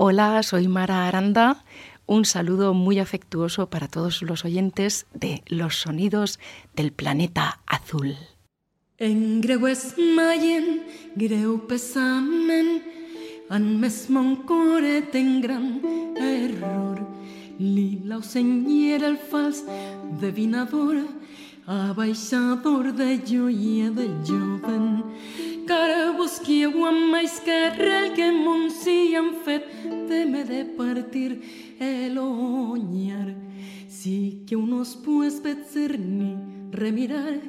Hola, 0.00 0.44
soy 0.44 0.68
Mara 0.68 1.08
Aranda. 1.08 1.64
Un 2.06 2.24
saludo 2.24 2.72
muy 2.72 3.00
afectuoso 3.00 3.68
para 3.68 3.88
todos 3.88 4.22
los 4.22 4.44
oyentes 4.44 5.06
de 5.12 5.42
Los 5.48 5.80
Sonidos 5.80 6.38
del 6.76 6.92
Planeta 6.92 7.58
Azul. 7.66 8.14
En 8.98 9.40
greu 9.40 9.66
es 9.66 9.96
maien, 9.98 10.86
greu 11.16 11.66
pesamen, 11.66 12.84
han 13.50 13.80
mesmo 13.80 14.46
coret 14.46 15.12
en 15.16 15.40
gran 15.40 15.82
error. 16.14 17.04
Lila 17.58 18.22
señera 18.22 19.08
el 19.08 19.18
fals 19.18 19.64
divinador, 20.20 21.08
abaixador 21.66 22.94
de 22.94 23.18
joia 23.26 23.90
de 23.90 24.06
joven. 24.22 25.02
Cara 25.68 26.12
busquieu 26.16 26.86
amb 26.88 27.10
mais 27.12 27.34
que 27.44 27.54
el 27.68 28.14
que 28.16 28.30
monsi 28.32 29.14
han 29.18 29.34
fet 29.44 29.66
teme 30.08 30.42
de 30.48 30.64
partir 30.64 31.42
el 31.78 32.16
oñar. 32.16 33.34
Si 33.86 34.44
que 34.46 34.56
unos 34.56 34.96
pues 34.96 35.42
ni 35.44 36.36
remirar, 36.72 37.40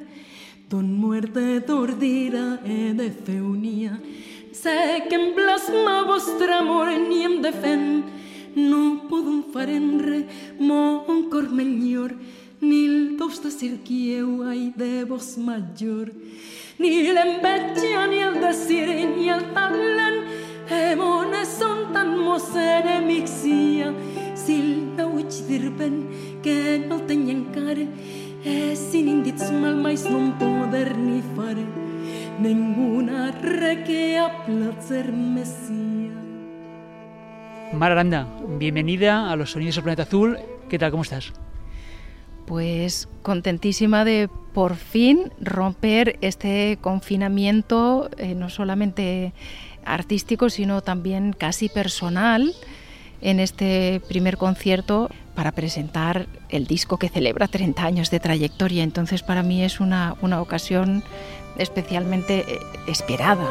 don 0.69 0.91
muerte 0.99 1.61
dordira 1.61 2.59
e 2.65 2.93
de 2.93 3.09
feunia. 3.09 4.01
Sé 4.51 5.05
que 5.07 5.15
en 5.15 5.33
plasma 5.33 6.03
vostre 6.03 6.51
amor 6.55 6.91
ni 6.91 7.23
em 7.23 7.41
defen, 7.41 8.03
no 8.53 9.07
podem 9.07 9.43
far 9.53 9.69
en 9.69 9.99
re 9.99 10.27
mon 10.59 11.29
cor 11.29 11.47
millor, 12.61 12.69
ni 12.69 12.85
el 12.85 13.17
dos 13.17 13.41
de 13.43 13.51
cirquieu 13.51 14.43
ai 14.43 14.73
de 14.75 15.05
vos 15.05 15.37
major, 15.37 16.11
ni 16.79 17.03
l'enveja 17.03 18.07
ni 18.07 18.19
el 18.19 18.39
desir 18.41 18.87
ni 19.17 19.29
el 19.29 19.53
talent, 19.53 20.25
Emones 20.69 21.47
son 21.47 21.91
tan 21.93 22.19
mos 22.19 22.55
enemics 22.55 23.31
sia, 23.41 23.91
si 24.35 24.59
el 24.59 24.95
nauig 24.95 25.31
dirben 25.47 26.07
que 26.43 26.85
no 26.87 27.01
tenien 27.01 27.45
cara, 27.45 27.87
e 28.45 28.75
sin 28.75 29.07
indits 29.07 29.51
mal 29.51 29.75
mais 29.75 30.05
non 30.05 30.37
poder 30.37 30.95
ni 30.95 31.23
fare, 31.35 31.65
ninguna 32.39 33.31
re 33.41 34.17
a 34.19 34.29
placer 34.45 35.11
me 35.11 35.43
sia. 35.43 36.13
Mar 37.73 37.91
Aranda, 37.91 38.27
bienvenida 38.59 39.31
a 39.31 39.35
los 39.35 39.51
Sonidos 39.51 39.75
del 39.75 39.83
Planeta 39.83 40.03
Azul. 40.03 40.37
¿Qué 40.69 40.77
tal? 40.77 40.91
¿Cómo 40.91 41.01
estás? 41.03 41.33
Pues 42.49 43.07
contentísima 43.21 44.03
de 44.05 44.27
por 44.55 44.75
fin 44.75 45.31
romper 45.39 46.17
este 46.21 46.79
confinamiento, 46.81 48.09
eh, 48.17 48.33
no 48.33 48.49
solamente 48.49 49.33
artístico, 49.85 50.49
sino 50.49 50.81
también 50.81 51.33
casi 51.33 51.69
personal, 51.69 52.51
en 53.21 53.39
este 53.39 54.01
primer 54.07 54.37
concierto 54.37 55.11
para 55.35 55.51
presentar 55.51 56.27
el 56.49 56.65
disco 56.65 56.97
que 56.97 57.09
celebra 57.09 57.47
30 57.47 57.83
años 57.83 58.09
de 58.09 58.19
trayectoria. 58.19 58.81
Entonces 58.81 59.21
para 59.21 59.43
mí 59.43 59.63
es 59.63 59.79
una, 59.79 60.15
una 60.23 60.41
ocasión 60.41 61.03
especialmente 61.55 62.45
eh, 62.47 62.59
esperada. 62.87 63.45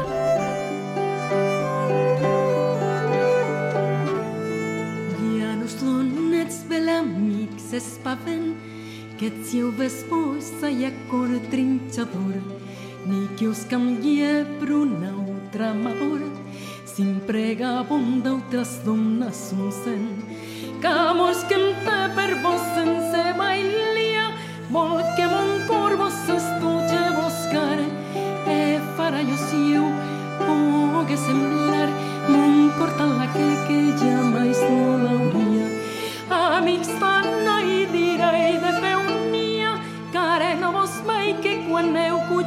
Que 9.19 9.25
ets 9.27 9.53
eu 9.53 9.69
vesposa 9.69 10.69
i 10.71 10.85
acor 10.85 11.27
trinxador, 11.51 12.37
ni 13.05 13.27
que 13.35 13.49
us 13.49 13.65
canvie 13.67 14.45
per 14.61 14.71
una 14.71 15.09
altra 15.11 15.71
amor, 15.71 16.21
sin 16.85 17.19
prega 17.27 17.83
bon 17.89 18.21
d'altres 18.23 18.79
dones 18.85 19.41
un 19.51 19.73
sen, 19.81 20.05
que 20.79 20.93
que 21.49 21.57
té 21.83 21.99
per 22.15 22.31
vos 22.45 22.63
sense 22.77 23.23
bailia, 23.41 24.31
vol 24.71 25.03
que 25.17 25.27
mon 25.27 25.51
cor 25.67 25.97
vos 25.97 26.19
estuche 26.37 27.03
buscar, 27.19 27.79
e 28.47 28.79
farà 28.95 29.19
jo 29.19 29.37
siu, 29.49 29.83
pogue 30.47 31.17
semblar, 31.17 31.89
mon 32.29 32.71
cor 32.79 32.91
tan 32.95 33.17
la 33.17 33.27
que 33.35 33.49
que 33.67 33.79
jamais 33.99 34.18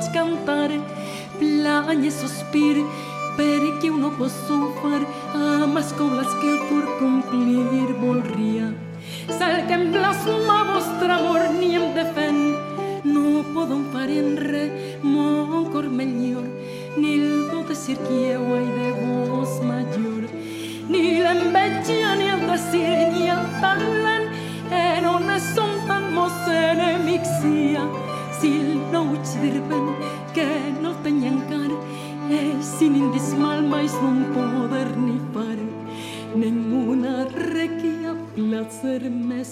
eu 0.03 0.09
cuig 0.09 0.13
cantar, 0.13 0.71
plany 1.39 2.07
i 2.07 2.11
sospir, 2.11 2.85
perquè 3.37 3.89
eu 3.89 3.97
no 3.97 4.11
posso 4.11 4.73
far 4.81 5.03
amas 5.35 5.93
com 5.93 6.11
les 6.17 6.29
que 6.41 6.59
por 6.69 6.85
complir 6.99 7.95
volria. 8.01 8.75
Sal 9.29 9.67
que 9.67 9.75
em 9.75 9.93
plasma 9.93 10.65
vostre 10.73 11.13
amor 11.13 11.53
ni 11.59 11.77
em 11.77 11.93
defen, 11.95 12.57
no 13.05 13.45
podem 13.55 13.85
far 13.93 14.11
en 14.11 14.37
re, 14.37 14.99
mon 15.03 15.71
cor 15.71 15.89
millor, 15.89 16.45
ni 16.97 17.15
el 17.15 17.51
do 17.51 17.63
de 17.65 17.75
ser 17.75 17.97
que 17.97 18.33
eu 18.33 18.45
de 18.77 18.93
vos 19.03 19.61
major, 19.63 20.23
ni 20.89 21.21
l'enveja 21.21 22.17
ni 22.17 22.29
el 22.29 22.47
desir 22.51 23.13
ni 23.13 23.29
el 23.29 23.45
talent, 23.61 24.31
e 24.71 25.01
non 25.01 25.27
ne 25.27 25.39
som 25.39 25.71
tan 25.87 26.13
mos 26.15 26.33
el 26.49 28.02
no 28.93 29.01
uig 29.13 29.25
dirben 29.41 29.87
que 30.35 30.49
no 30.83 30.93
tenia 31.05 31.31
encara, 31.33 31.79
e 32.29 32.41
sin 32.61 32.95
indis 32.97 33.33
mal 33.45 33.63
mais 33.63 33.95
non 34.05 34.21
poder 34.35 34.91
ni 35.07 35.17
far, 35.33 35.59
ninguna 36.37 37.25
requia 37.55 38.13
placer 38.35 39.01
me 39.11 39.43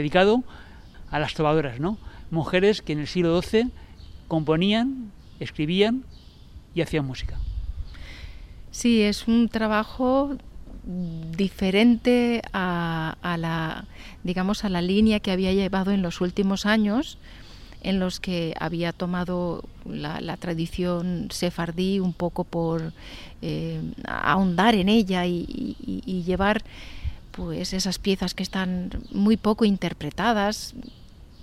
Dedicado 0.00 0.42
a 1.10 1.18
las 1.18 1.34
trovadoras, 1.34 1.78
¿no? 1.78 1.98
Mujeres 2.30 2.80
que 2.80 2.94
en 2.94 3.00
el 3.00 3.06
siglo 3.06 3.38
XII 3.42 3.68
componían, 4.28 5.12
escribían 5.40 6.04
y 6.74 6.80
hacían 6.80 7.04
música. 7.04 7.36
Sí, 8.70 9.02
es 9.02 9.28
un 9.28 9.50
trabajo 9.50 10.38
diferente 11.36 12.40
a, 12.54 13.14
la 13.38 13.84
digamos 14.24 14.64
a 14.64 14.70
la 14.70 14.80
línea 14.80 15.20
que 15.20 15.32
había 15.32 15.52
llevado 15.52 15.90
en 15.90 16.00
los 16.00 16.22
últimos 16.22 16.64
años 16.64 17.18
en 17.82 18.00
los 18.00 18.20
que 18.20 18.54
había 18.58 18.94
tomado 18.94 19.62
la, 19.84 20.36
tradición 20.38 21.28
sefardí 21.30 22.00
un 22.00 22.14
poco 22.14 22.44
por 22.44 22.94
eh, 23.42 23.82
ahondar 24.06 24.74
en 24.74 24.88
ella 24.88 25.26
y, 25.26 25.44
llevar 26.26 26.62
pues 27.30 27.72
esas 27.72 27.98
piezas 27.98 28.34
que 28.34 28.42
están 28.42 28.90
muy 29.10 29.36
poco 29.36 29.64
interpretadas 29.64 30.74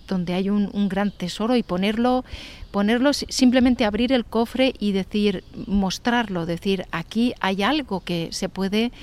donde 0.08 0.34
hay 0.34 0.50
un, 0.50 0.88
gran 0.88 1.12
tesoro 1.12 1.58
y 1.58 1.64
ponerlo 1.64 2.24
ponerlo 2.72 3.12
simplemente 3.12 3.84
abrir 3.84 4.14
el 4.14 4.24
cofre 4.24 4.74
y 4.80 4.94
decir 4.94 5.44
mostrarlo 5.66 6.46
decir 6.46 6.86
aquí 6.92 7.34
hay 7.42 7.62
algo 7.62 8.00
que 8.00 8.30
se 8.32 8.48
puede 8.48 8.94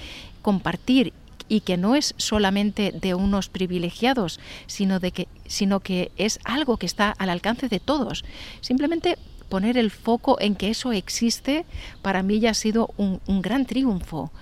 compartir 0.40 1.12
y 1.48 1.60
que 1.60 1.76
no 1.76 1.94
es 1.94 2.14
solamente 2.16 2.92
de 2.92 3.14
unos 3.14 3.48
privilegiados, 3.48 4.40
sino, 4.66 4.98
de 4.98 5.12
que, 5.12 5.28
sino 5.46 5.80
que 5.80 6.10
es 6.16 6.38
algo 6.44 6.78
que 6.78 6.86
está 6.86 7.10
al 7.10 7.30
alcance 7.30 7.68
de 7.68 7.80
todos. 7.80 8.24
Simplemente 8.60 9.18
poner 9.48 9.76
el 9.76 9.90
foco 9.90 10.40
en 10.40 10.56
que 10.56 10.70
eso 10.70 10.92
existe, 10.92 11.64
para 12.02 12.22
mí 12.22 12.40
ya 12.40 12.50
ha 12.50 12.54
sido 12.54 12.90
un, 12.96 13.20
gran 13.42 13.66
triunfo. 13.66 14.32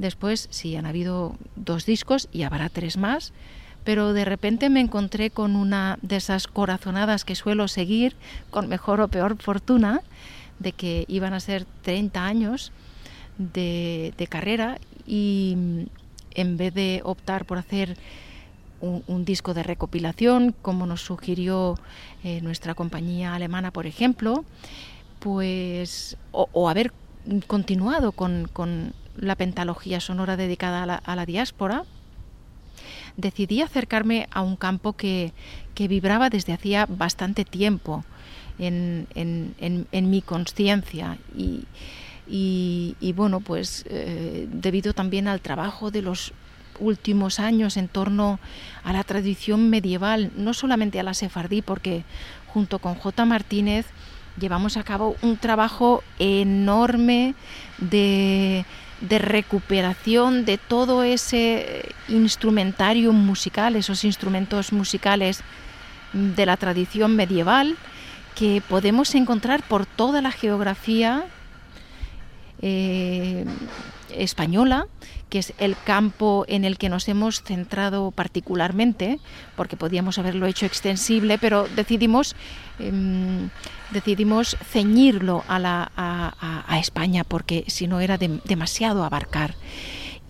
Después, 0.00 0.48
sí, 0.50 0.76
han 0.76 0.86
habido 0.86 1.36
dos 1.56 1.84
discos 1.84 2.30
y 2.32 2.44
habrá 2.44 2.70
tres 2.70 2.96
más, 2.96 3.34
pero 3.84 4.14
de 4.14 4.24
repente 4.24 4.70
me 4.70 4.80
encontré 4.80 5.28
con 5.28 5.56
una 5.56 5.98
de 6.00 6.16
esas 6.16 6.46
corazonadas 6.46 7.26
que 7.26 7.34
suelo 7.34 7.68
seguir, 7.68 8.16
con 8.48 8.66
mejor 8.66 9.02
o 9.02 9.08
peor 9.08 9.36
fortuna, 9.42 10.00
de 10.58 10.72
que 10.72 11.04
iban 11.06 11.34
a 11.34 11.40
ser 11.40 11.66
30 11.82 12.24
años 12.24 12.72
de, 13.36 14.26
carrera 14.30 14.78
y 15.06 15.86
en 16.32 16.56
vez 16.56 16.72
de 16.72 17.02
optar 17.04 17.44
por 17.44 17.58
hacer 17.58 17.98
un, 18.80 19.26
disco 19.26 19.52
de 19.52 19.62
recopilación, 19.62 20.54
como 20.62 20.86
nos 20.86 21.02
sugirió 21.02 21.78
eh, 22.24 22.40
nuestra 22.40 22.74
compañía 22.74 23.34
alemana, 23.34 23.70
por 23.70 23.86
ejemplo, 23.86 24.46
pues, 25.18 26.16
o, 26.32 26.70
haber 26.70 26.90
continuado 27.46 28.12
con, 28.12 28.48
la 29.20 29.36
pentalogía 29.36 30.00
sonora 30.00 30.36
dedicada 30.36 30.82
a 30.82 31.16
la, 31.16 31.26
diáspora, 31.26 31.84
decidí 33.16 33.60
acercarme 33.62 34.28
a 34.30 34.42
un 34.42 34.56
campo 34.56 34.94
que, 34.94 35.32
vibraba 35.76 36.28
desde 36.28 36.52
hacía 36.52 36.84
bastante 36.84 37.46
tiempo 37.46 38.04
en, 38.58 39.06
en 39.14 40.10
mi 40.10 40.20
conciencia 40.20 41.16
y 41.34 41.64
y, 42.32 43.12
bueno, 43.16 43.40
pues 43.40 43.84
eh, 43.88 44.46
debido 44.50 44.92
también 44.92 45.26
al 45.26 45.40
trabajo 45.40 45.90
de 45.90 46.02
los 46.02 46.32
últimos 46.78 47.40
años 47.40 47.76
en 47.76 47.88
torno 47.88 48.38
a 48.84 48.92
la 48.92 49.02
tradición 49.02 49.68
medieval, 49.68 50.30
no 50.36 50.54
solamente 50.54 51.00
a 51.00 51.02
la 51.02 51.14
sefardí, 51.14 51.60
porque 51.60 52.04
junto 52.46 52.78
con 52.78 52.94
J. 52.94 53.24
Martínez 53.24 53.86
llevamos 54.38 54.76
a 54.76 54.84
cabo 54.84 55.16
un 55.22 55.36
trabajo 55.38 56.04
enorme 56.18 57.34
de, 57.78 58.64
de 59.00 59.18
recuperación 59.18 60.44
de 60.44 60.58
todo 60.58 61.02
ese 61.02 61.94
instrumentario 62.08 63.12
musical, 63.12 63.76
esos 63.76 64.04
instrumentos 64.04 64.72
musicales 64.72 65.42
de 66.12 66.46
la 66.46 66.56
tradición 66.56 67.16
medieval 67.16 67.76
que 68.34 68.62
podemos 68.68 69.14
encontrar 69.14 69.62
por 69.62 69.86
toda 69.86 70.22
la 70.22 70.30
geografía 70.30 71.24
eh, 72.62 73.44
española, 74.14 74.86
que 75.30 75.38
es 75.38 75.54
el 75.58 75.76
campo 75.84 76.44
en 76.48 76.64
el 76.64 76.76
que 76.76 76.88
nos 76.88 77.08
hemos 77.08 77.42
centrado 77.42 78.10
particularmente, 78.10 79.18
porque 79.56 79.76
podíamos 79.76 80.18
haberlo 80.18 80.46
hecho 80.46 80.66
extensible, 80.66 81.38
pero 81.38 81.66
decidimos, 81.74 82.36
em, 82.78 83.48
decidimos 83.92 84.56
ceñirlo 84.70 85.44
a, 85.48 86.78
España, 86.80 87.24
porque 87.24 87.64
si 87.68 87.86
no 87.86 88.00
era 88.00 88.18
demasiado 88.18 89.04
abarcar. 89.04 89.54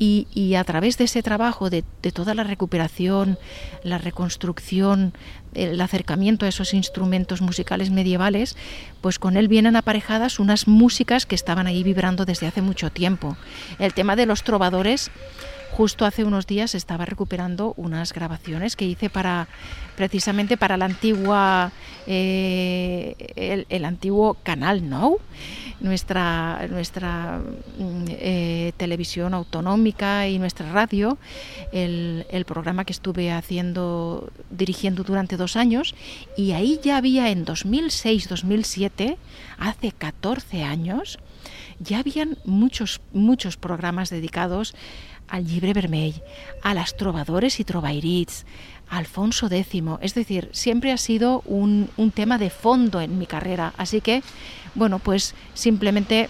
Y, 0.02 0.54
a 0.54 0.64
través 0.64 0.96
de 0.96 1.04
ese 1.04 1.22
trabajo, 1.22 1.68
de, 1.68 1.82
toda 2.14 2.34
la 2.34 2.42
recuperación, 2.42 3.38
la 3.82 3.98
reconstrucción, 3.98 5.12
el 5.52 5.78
acercamiento 5.78 6.46
a 6.46 6.48
esos 6.48 6.72
instrumentos 6.72 7.42
musicales 7.42 7.90
medievales, 7.90 8.56
pues 9.02 9.18
con 9.18 9.36
él 9.36 9.46
vienen 9.46 9.76
aparejadas 9.76 10.38
unas 10.38 10.66
músicas 10.66 11.26
que 11.26 11.34
estaban 11.34 11.66
ahí 11.66 11.82
vibrando 11.82 12.24
desde 12.24 12.46
hace 12.46 12.62
mucho 12.62 12.88
tiempo. 12.88 13.36
El 13.78 13.92
tema 13.92 14.16
de 14.16 14.24
los 14.24 14.42
trovadores 14.42 15.10
justo 15.70 16.04
hace 16.04 16.24
unos 16.24 16.46
días 16.46 16.74
estaba 16.74 17.04
recuperando 17.04 17.74
unas 17.76 18.12
grabaciones 18.12 18.76
que 18.76 18.84
hice 18.84 19.08
para 19.08 19.48
precisamente 19.96 20.56
para 20.56 20.76
la 20.76 20.86
antigua 20.86 21.72
eh, 22.06 23.66
el, 23.68 23.84
antiguo 23.84 24.34
canal 24.42 24.88
Now 24.88 25.18
nuestra 25.80 26.66
nuestra 26.68 27.40
mm, 27.78 28.04
eh, 28.08 28.72
televisión 28.76 29.34
autonómica 29.34 30.28
y 30.28 30.38
nuestra 30.38 30.70
radio 30.72 31.18
el, 31.72 32.26
el 32.30 32.44
programa 32.44 32.84
que 32.84 32.92
estuve 32.92 33.32
haciendo 33.32 34.30
dirigiendo 34.50 35.02
durante 35.02 35.36
dos 35.36 35.56
años 35.56 35.94
y 36.36 36.52
ahí 36.52 36.80
ya 36.82 36.96
había 36.96 37.30
en 37.30 37.44
2006 37.44 38.28
2007 38.28 39.16
hace 39.58 39.92
14 39.92 40.64
años 40.64 41.18
ya 41.78 42.00
habían 42.00 42.36
muchos 42.44 43.00
muchos 43.12 43.56
programas 43.56 44.10
dedicados 44.10 44.74
al 45.30 45.46
Libre 45.46 45.72
Vermell, 45.72 46.22
a 46.62 46.74
las 46.74 46.96
trovadores 46.96 47.60
y 47.60 47.64
trovairits, 47.64 48.44
Alfonso 48.88 49.48
X. 49.50 49.82
Es 50.00 50.14
decir, 50.14 50.50
siempre 50.52 50.92
ha 50.92 50.96
sido 50.96 51.42
un, 51.46 51.88
tema 52.14 52.36
de 52.38 52.50
fondo 52.50 53.00
en 53.00 53.18
mi 53.18 53.26
carrera. 53.26 53.72
Así 53.76 54.00
que, 54.00 54.22
bueno, 54.74 54.98
pues 54.98 55.34
simplemente 55.54 56.28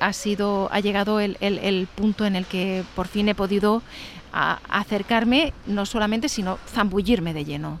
ha 0.00 0.80
llegado 0.80 1.20
el, 1.20 1.88
punto 1.94 2.26
en 2.26 2.36
el 2.36 2.46
que 2.46 2.84
por 2.94 3.08
fin 3.08 3.28
he 3.28 3.34
podido 3.34 3.82
acercarme, 4.32 5.52
no 5.66 5.86
solamente, 5.86 6.28
sino 6.28 6.58
zambullirme 6.68 7.32
de 7.32 7.44
lleno. 7.44 7.80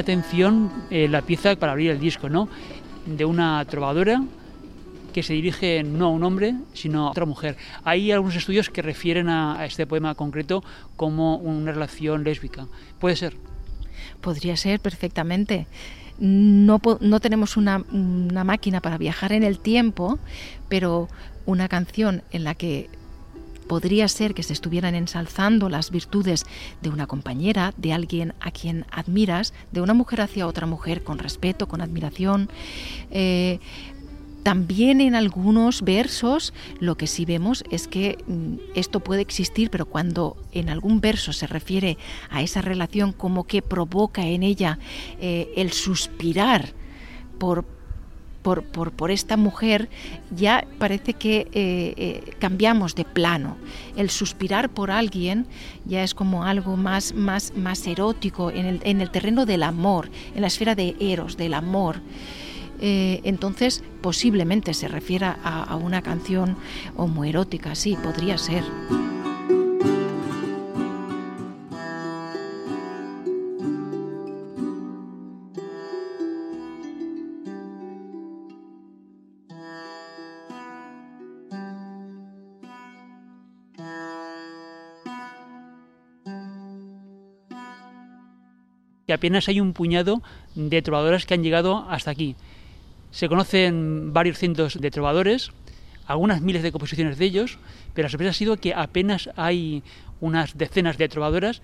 Atención 0.00 0.70
eh, 0.90 1.08
la 1.08 1.22
pieza 1.22 1.54
para 1.56 1.72
abrir 1.72 1.90
el 1.90 2.00
disco, 2.00 2.28
¿no? 2.28 2.48
De 3.06 3.24
una 3.24 3.64
trovadora 3.64 4.22
que 5.12 5.22
se 5.22 5.32
dirige 5.32 5.82
no 5.82 6.06
a 6.06 6.10
un 6.10 6.22
hombre, 6.24 6.54
sino 6.72 7.06
a 7.06 7.10
otra 7.10 7.26
mujer. 7.26 7.56
Hay 7.84 8.12
algunos 8.12 8.36
estudios 8.36 8.70
que 8.70 8.82
refieren 8.82 9.28
a, 9.28 9.64
este 9.64 9.86
poema 9.86 10.14
concreto 10.14 10.62
como 10.96 11.36
una 11.36 11.72
relación 11.72 12.24
lésbica. 12.24 12.66
¿Puede 12.98 13.16
ser? 13.16 13.36
Podría 14.20 14.56
ser 14.56 14.80
perfectamente. 14.80 15.66
No, 16.18 16.80
no 17.00 17.20
tenemos 17.20 17.56
una, 17.56 17.82
una 17.92 18.44
máquina 18.44 18.80
para 18.80 18.98
viajar 18.98 19.32
en 19.32 19.42
el 19.42 19.58
tiempo, 19.58 20.18
pero 20.68 21.08
una 21.46 21.68
canción 21.68 22.22
en 22.30 22.44
la 22.44 22.54
que 22.54 22.90
podría 23.70 24.08
ser 24.08 24.34
que 24.34 24.42
se 24.42 24.52
estuvieran 24.52 24.96
ensalzando 24.96 25.68
las 25.68 25.92
virtudes 25.92 26.44
de 26.82 26.88
una 26.88 27.06
compañera, 27.06 27.72
de 27.76 27.92
alguien 27.92 28.34
a 28.40 28.50
quien 28.50 28.84
admiras, 28.90 29.54
de 29.70 29.80
una 29.80 29.94
mujer 29.94 30.22
hacia 30.22 30.48
otra 30.48 30.66
mujer 30.66 31.04
con 31.04 31.20
respeto, 31.20 31.68
con 31.68 31.80
admiración. 31.80 32.48
Eh, 33.12 33.60
también 34.42 35.00
en 35.00 35.14
algunos 35.14 35.82
versos 35.82 36.52
lo 36.80 36.96
que 36.96 37.06
sí 37.06 37.24
vemos 37.24 37.62
es 37.70 37.86
que 37.86 38.18
mm, 38.26 38.56
esto 38.74 38.98
puede 38.98 39.22
existir, 39.22 39.70
pero 39.70 39.86
cuando 39.86 40.36
en 40.50 40.68
algún 40.68 41.00
verso 41.00 41.32
se 41.32 41.46
refiere 41.46 41.96
a 42.28 42.42
esa 42.42 42.62
relación 42.62 43.12
como 43.12 43.44
que 43.44 43.62
provoca 43.62 44.26
en 44.26 44.42
ella 44.42 44.80
eh, 45.20 45.48
el 45.54 45.70
suspirar 45.70 46.72
por, 47.38 47.64
por, 48.42 48.64
por, 48.64 49.10
esta 49.10 49.36
mujer, 49.36 49.88
ya 50.34 50.66
parece 50.78 51.14
que 51.14 51.48
eh, 51.52 51.94
eh, 51.96 52.34
cambiamos 52.38 52.94
de 52.94 53.04
plano. 53.04 53.56
El 53.96 54.10
suspirar 54.10 54.70
por 54.70 54.90
alguien 54.90 55.46
ya 55.84 56.02
es 56.02 56.14
como 56.14 56.44
algo 56.44 56.76
más, 56.76 57.14
más, 57.14 57.52
más 57.56 57.86
erótico 57.86 58.50
en 58.50 58.66
el, 58.66 58.80
en 58.84 59.00
el 59.00 59.10
terreno 59.10 59.46
del 59.46 59.62
amor, 59.62 60.10
en 60.34 60.40
la 60.40 60.46
esfera 60.46 60.74
de 60.74 60.96
eros, 61.00 61.36
del 61.36 61.54
amor. 61.54 62.00
Eh, 62.80 63.20
entonces 63.24 63.84
posiblemente 64.00 64.72
se 64.72 64.88
refiera 64.88 65.38
a, 65.44 65.76
una 65.76 66.02
canción 66.02 66.56
homoerótica, 66.96 67.74
sí, 67.74 67.96
podría 68.02 68.38
ser. 68.38 68.64
Que 89.10 89.14
apenas 89.14 89.48
hay 89.48 89.58
un 89.58 89.72
puñado 89.72 90.22
de 90.54 90.82
trovadoras 90.82 91.26
que 91.26 91.34
han 91.34 91.42
llegado 91.42 91.84
hasta 91.90 92.12
aquí. 92.12 92.36
Se 93.10 93.28
conocen 93.28 94.12
varios 94.12 94.38
cientos 94.38 94.80
de 94.80 94.88
trovadores, 94.92 95.50
algunas 96.06 96.42
miles 96.42 96.62
de 96.62 96.70
composiciones 96.70 97.18
de 97.18 97.24
ellos, 97.24 97.58
pero 97.92 98.06
la 98.06 98.10
sorpresa 98.10 98.30
ha 98.30 98.34
sido 98.34 98.56
que 98.58 98.72
apenas 98.72 99.28
hay 99.34 99.82
unas 100.20 100.56
decenas 100.56 100.96
de 100.96 101.08
trovadoras. 101.08 101.60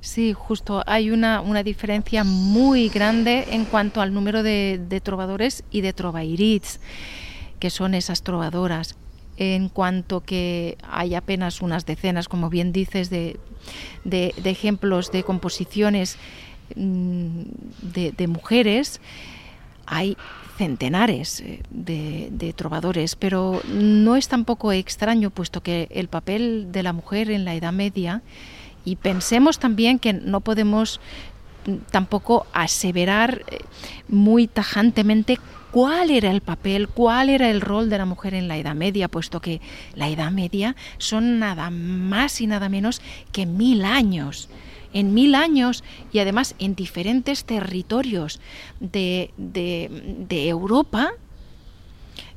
Sí, 0.00 0.32
justo, 0.32 0.82
hay 0.86 1.10
una, 1.10 1.42
una 1.42 1.62
diferencia 1.62 2.24
muy 2.24 2.88
grande 2.88 3.44
en 3.50 3.66
cuanto 3.66 4.00
al 4.00 4.14
número 4.14 4.42
de, 4.42 5.00
trovadores 5.04 5.62
y 5.70 5.82
de 5.82 5.92
trovairits, 5.92 6.80
que 7.60 7.68
son 7.68 7.92
esas 7.92 8.22
trovadoras. 8.22 8.96
En 9.36 9.68
cuanto 9.68 10.22
que 10.22 10.78
hay 10.90 11.16
apenas 11.16 11.60
unas 11.60 11.84
decenas, 11.84 12.28
como 12.28 12.48
bien 12.48 12.72
dices, 12.72 13.10
de, 13.10 13.38
de, 14.04 14.32
ejemplos 14.44 15.10
de 15.10 15.22
composiciones 15.22 16.16
de, 16.74 18.12
de 18.12 18.26
mujeres, 18.26 19.00
hay 19.86 20.16
centenares 20.56 21.40
eh, 21.40 21.62
de, 21.70 22.52
trovadores, 22.54 23.16
pero 23.16 23.60
no 23.68 24.16
es 24.16 24.28
tampoco 24.28 24.72
extraño, 24.72 25.30
puesto 25.30 25.62
que 25.62 25.88
el 25.90 26.08
papel 26.08 26.68
de 26.72 26.82
la 26.82 26.92
mujer 26.92 27.30
en 27.30 27.44
la 27.44 27.54
Edad 27.54 27.72
Media, 27.72 28.22
y 28.84 28.96
pensemos 28.96 29.58
también 29.58 29.98
que 29.98 30.12
no 30.12 30.40
podemos 30.40 31.00
mm, 31.66 31.74
tampoco 31.90 32.46
aseverar 32.52 33.42
eh, 33.48 33.58
muy 34.08 34.46
tajantemente 34.46 35.38
cuál 35.70 36.10
era 36.10 36.30
el 36.30 36.40
papel, 36.40 36.88
cuál 36.88 37.28
era 37.28 37.50
el 37.50 37.60
rol 37.60 37.90
de 37.90 37.98
la 37.98 38.06
mujer 38.06 38.34
en 38.34 38.48
la 38.48 38.56
Edad 38.56 38.74
Media, 38.74 39.08
puesto 39.08 39.40
que 39.40 39.60
la 39.94 40.08
Edad 40.08 40.30
Media 40.30 40.74
son 40.98 41.38
nada 41.38 41.70
más 41.70 42.40
y 42.40 42.46
nada 42.46 42.68
menos 42.68 43.02
que 43.32 43.44
mil 43.44 43.84
años 43.84 44.48
en 44.96 45.12
mil 45.12 45.34
años 45.34 45.84
y 46.10 46.20
además 46.20 46.54
en 46.58 46.74
diferentes 46.74 47.44
territorios 47.44 48.40
de, 48.80 49.30
Europa, 50.30 51.10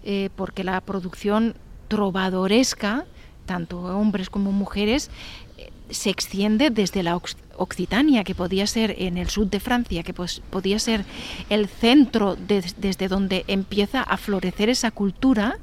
eh, 0.03 0.29
porque 0.35 0.65
la 0.65 0.81
producción 0.81 1.55
trovadoresca, 1.87 3.05
tanto 3.45 3.79
hombres 3.79 4.29
como 4.29 4.51
mujeres, 4.51 5.09
eh, 5.57 5.71
se 5.89 6.09
extiende 6.09 6.69
desde 6.69 7.01
la 7.01 7.17
Occitania, 7.55 8.25
que 8.25 8.35
podía 8.35 8.67
ser 8.67 8.93
en 8.97 9.17
el 9.17 9.29
sur 9.29 9.49
de 9.49 9.61
Francia, 9.61 10.03
que 10.03 10.13
pues, 10.13 10.41
podía 10.49 10.79
ser 10.79 11.05
el 11.49 11.69
centro 11.69 12.35
desde 12.35 13.07
donde 13.07 13.45
empieza 13.47 14.03
a 14.03 14.17
florecer 14.17 14.67
esa 14.67 14.91
cultura, 14.91 15.57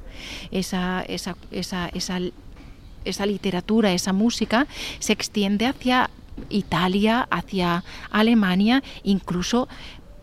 esa, 0.49 1.03
esa, 1.07 1.35
esa, 1.51 1.91
esa 3.05 3.25
literatura, 3.27 3.93
esa 3.93 4.13
música, 4.13 4.65
se 4.97 5.13
extiende 5.13 5.67
hacia 5.67 6.09
Italia, 6.49 7.27
hacia 7.29 7.83
Alemania, 8.11 8.83
incluso 9.03 9.67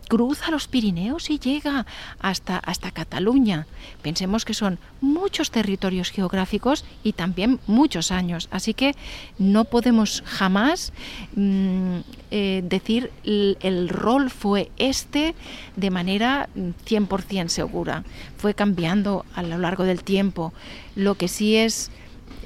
cruza 0.07 0.51
los 0.51 0.67
Pirineos 0.67 1.29
y 1.29 1.39
llega 1.39 1.85
hasta, 2.19 2.57
hasta 2.57 2.91
Cataluña. 2.91 3.65
Pensemos 4.01 4.45
que 4.45 4.53
son 4.53 4.77
muchos 5.01 5.51
territorios 5.51 6.11
geográficos 6.11 6.85
y 7.03 7.13
también 7.13 7.59
muchos 7.67 8.11
años, 8.11 8.47
así 8.51 8.73
que 8.73 8.93
no 9.39 9.65
podemos 9.65 10.23
jamás 10.25 10.93
mm, 11.35 11.97
eh, 12.31 12.61
decir 12.63 13.11
el, 13.23 13.57
el, 13.61 13.89
rol 13.89 14.29
fue 14.29 14.71
este 14.77 15.35
de 15.75 15.89
manera 15.89 16.49
100% 16.55 17.49
segura. 17.49 18.03
Fue 18.37 18.53
cambiando 18.53 19.25
a 19.33 19.41
lo 19.41 19.57
largo 19.57 19.83
del 19.83 20.03
tiempo. 20.03 20.53
Lo 20.95 21.15
que 21.15 21.27
sí 21.27 21.55
es 21.55 21.91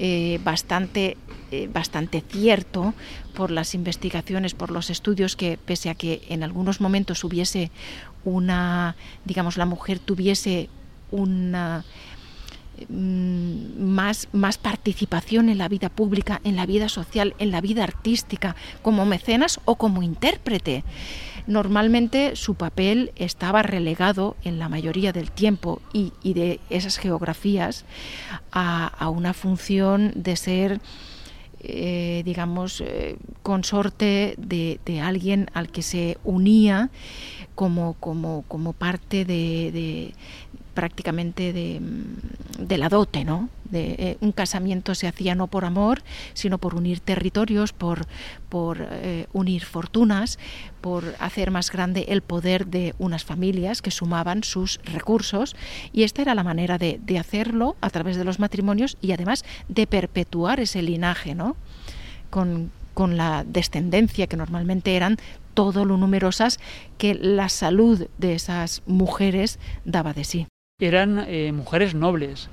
eh, 0.01 0.39
bastante, 0.45 1.17
eh, 1.51 1.69
bastante 1.71 2.21
cierto 2.21 2.93
por 3.33 3.51
las 3.51 3.73
investigaciones, 3.73 4.53
por 4.53 4.71
los 4.71 4.89
estudios 4.89 5.35
que 5.35 5.57
pese 5.57 5.89
a 5.89 5.95
que 5.95 6.21
en 6.29 6.43
algunos 6.43 6.81
momentos 6.81 7.23
hubiese 7.23 7.71
una, 8.23 8.95
digamos, 9.25 9.57
la 9.57 9.65
mujer 9.65 9.99
tuviese 9.99 10.69
una 11.11 11.85
mm, 12.87 13.81
más, 13.81 14.27
más 14.31 14.57
participación 14.57 15.49
en 15.49 15.57
la 15.57 15.67
vida 15.67 15.89
pública, 15.89 16.41
en 16.43 16.55
la 16.55 16.65
vida 16.65 16.89
social, 16.89 17.35
en 17.39 17.51
la 17.51 17.61
vida 17.61 17.83
artística, 17.83 18.55
como 18.81 19.05
mecenas 19.05 19.59
o 19.65 19.75
como 19.75 20.03
intérprete. 20.03 20.83
Normalmente 21.49 22.35
su 22.35 22.53
papel 22.53 23.11
estaba 23.15 23.63
relegado 23.63 24.35
en 24.43 24.59
la 24.59 24.69
mayoría 24.69 25.11
del 25.13 25.31
tiempo 25.31 25.81
y, 25.93 26.11
de 26.21 26.59
esas 26.69 26.97
geografías 26.97 27.85
a, 28.51 29.09
una 29.09 29.33
función 29.33 30.11
de 30.13 30.35
ser 30.35 30.79
eh, 31.61 32.21
digamos, 32.25 32.81
eh, 32.81 33.17
consorte 33.43 34.35
de, 34.37 34.79
alguien 35.01 35.47
al 35.53 35.69
que 35.69 35.81
se 35.81 36.17
unía 36.23 36.89
como, 37.55 37.95
como, 37.99 38.43
como 38.47 38.73
parte 38.73 39.25
de, 39.25 40.13
prácticamente 40.73 41.53
de, 41.53 42.77
la 42.77 42.89
dote, 42.89 43.25
¿no? 43.25 43.49
De, 43.65 43.95
eh, 43.99 44.17
un 44.21 44.31
casamiento 44.31 44.95
se 44.95 45.07
hacía 45.07 45.35
no 45.35 45.47
por 45.47 45.65
amor, 45.65 46.01
sino 46.33 46.57
por 46.57 46.75
unir 46.75 46.99
territorios, 46.99 47.73
por, 47.73 48.07
por 48.49 48.87
eh, 48.89 49.27
unir 49.33 49.65
fortunas, 49.65 50.39
por 50.81 51.15
hacer 51.19 51.51
más 51.51 51.71
grande 51.71 52.05
el 52.09 52.21
poder 52.21 52.67
de 52.67 52.95
unas 52.97 53.25
familias 53.25 53.81
que 53.81 53.91
sumaban 53.91 54.43
sus 54.43 54.79
recursos. 54.85 55.55
Y 55.93 56.03
esta 56.03 56.21
era 56.21 56.35
la 56.35 56.43
manera 56.43 56.77
de, 56.77 56.99
hacerlo 57.19 57.75
a 57.81 57.89
través 57.89 58.15
de 58.15 58.23
los 58.23 58.39
matrimonios 58.39 58.97
y 59.01 59.11
además 59.11 59.43
de 59.67 59.87
perpetuar 59.87 60.59
ese 60.59 60.81
linaje, 60.81 61.35
¿no? 61.35 61.57
Con 62.29 62.71
la 63.17 63.43
descendencia 63.45 64.27
que 64.27 64.37
normalmente 64.37 64.95
eran 64.95 65.17
todo 65.53 65.83
lo 65.83 65.97
numerosas 65.97 66.59
que 66.97 67.15
la 67.15 67.49
salud 67.49 68.07
de 68.17 68.35
esas 68.35 68.81
mujeres 68.85 69.59
daba 69.83 70.13
de 70.13 70.23
sí 70.23 70.47
eran 70.79 71.25
eh, 71.27 71.51
mujeres 71.51 71.93
nobles. 71.93 72.49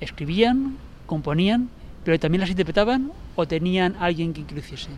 Escribían, 0.00 0.76
componían, 1.06 1.68
pero 2.04 2.18
también 2.18 2.40
las 2.40 2.50
interpretaban 2.50 3.12
o 3.34 3.46
tenían 3.46 3.96
alguien 3.98 4.32
que 4.32 4.40
lo. 4.40 4.92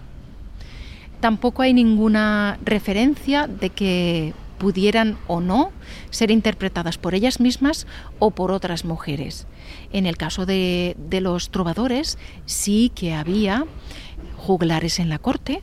Tampoco 1.20 1.62
hay 1.62 1.72
ninguna 1.72 2.58
referencia 2.64 3.46
de 3.46 3.70
que 3.70 4.34
pudieran 4.58 5.16
o 5.26 5.40
no 5.40 5.70
ser 6.10 6.30
interpretadas 6.30 6.98
por 6.98 7.14
ellas 7.14 7.40
mismas 7.40 7.86
o 8.18 8.30
por 8.30 8.50
otras 8.50 8.84
mujeres. 8.84 9.46
En 9.92 10.06
el 10.06 10.16
caso 10.16 10.46
de, 10.46 10.96
de 10.98 11.20
los 11.20 11.50
trovadores 11.50 12.18
sí 12.44 12.92
que 12.94 13.14
había 13.14 13.64
juglares 14.36 14.98
en 14.98 15.08
la 15.08 15.18
corte, 15.18 15.62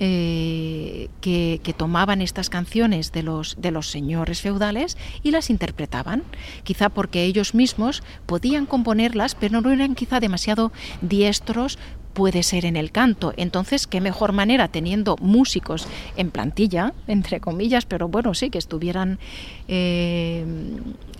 eh, 0.00 1.08
que, 1.20 1.74
tomaban 1.76 2.22
estas 2.22 2.50
canciones 2.50 3.12
de 3.12 3.22
los, 3.22 3.56
de 3.60 3.70
los 3.70 3.90
señores 3.90 4.40
feudales 4.40 4.96
y 5.22 5.30
las 5.30 5.50
interpretaban, 5.50 6.22
quizá 6.64 6.88
porque 6.88 7.24
ellos 7.24 7.54
mismos 7.54 8.02
podían 8.26 8.66
componerlas, 8.66 9.34
pero 9.34 9.60
no 9.60 9.70
eran 9.70 9.94
quizá 9.94 10.18
demasiado 10.18 10.72
diestros 11.02 11.78
puede 12.18 12.42
ser 12.42 12.64
en 12.64 12.76
el 12.76 12.90
canto. 12.90 13.32
Entonces, 13.36 13.86
qué 13.86 14.00
mejor 14.00 14.32
manera 14.32 14.66
teniendo 14.66 15.16
músicos 15.20 15.86
en 16.16 16.32
plantilla, 16.32 16.92
entre 17.06 17.38
comillas, 17.38 17.86
pero 17.86 18.08
bueno, 18.08 18.34
sí, 18.34 18.50
que 18.50 18.58
estuvieran 18.58 19.20
eh, 19.68 20.44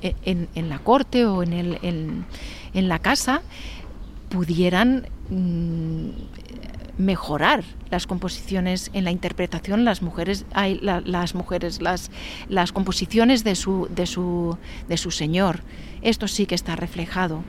en, 0.02 0.68
la 0.68 0.80
corte 0.80 1.24
o 1.24 1.44
en, 1.44 1.52
el, 1.52 1.78
en, 1.82 2.88
la 2.88 2.98
casa, 2.98 3.42
pudieran 4.28 5.06
mm, 5.30 6.08
mejorar 6.98 7.64
las 7.90 8.06
composiciones 8.06 8.90
en 8.92 9.04
la 9.04 9.10
interpretación, 9.10 9.84
las 9.84 10.02
mujeres, 10.02 10.44
hay, 10.52 10.78
las 10.80 11.34
mujeres, 11.34 11.80
las, 11.80 12.10
las 12.48 12.72
composiciones 12.72 13.44
de 13.44 13.54
su, 13.54 13.88
de, 13.90 14.06
su, 14.06 14.58
de 14.88 14.96
su 14.96 15.10
Señor. 15.10 15.60
Esto 16.02 16.28
sí 16.28 16.46
que 16.46 16.54
está 16.54 16.76
reflejado. 16.76 17.42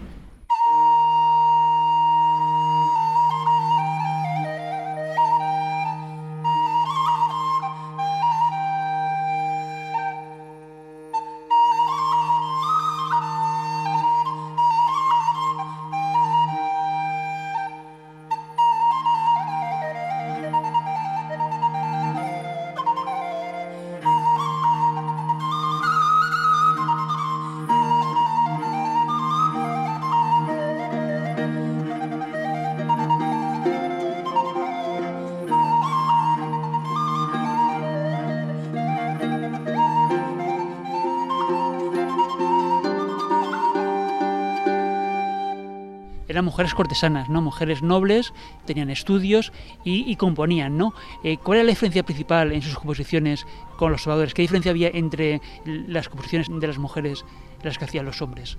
Eran 46.40 46.46
mujeres 46.46 46.74
cortesanas, 46.74 47.28
¿no? 47.30 47.42
Mujeres 47.42 47.82
nobles, 47.82 48.34
tenían 48.66 48.90
estudios 48.90 49.52
y, 49.84 50.16
componían, 50.16 50.78
¿no? 50.78 50.94
Eh, 51.24 51.38
¿Cuál 51.38 51.58
era 51.58 51.66
la 51.66 51.72
diferencia 51.72 52.04
principal 52.04 52.54
en 52.54 52.62
sus 52.62 52.76
composiciones 52.76 53.46
con 53.78 53.92
los 53.92 54.04
trovadores? 54.04 54.34
¿Qué 54.34 54.42
diferencia 54.42 54.72
había 54.72 54.88
entre 54.88 55.42
las 55.66 56.08
composiciones 56.08 56.48
de 56.50 56.68
las 56.68 56.78
mujeres 56.78 57.26
y 57.62 57.66
las 57.66 57.78
que 57.78 57.86
hacían 57.86 58.06
los 58.06 58.22
hombres? 58.22 58.58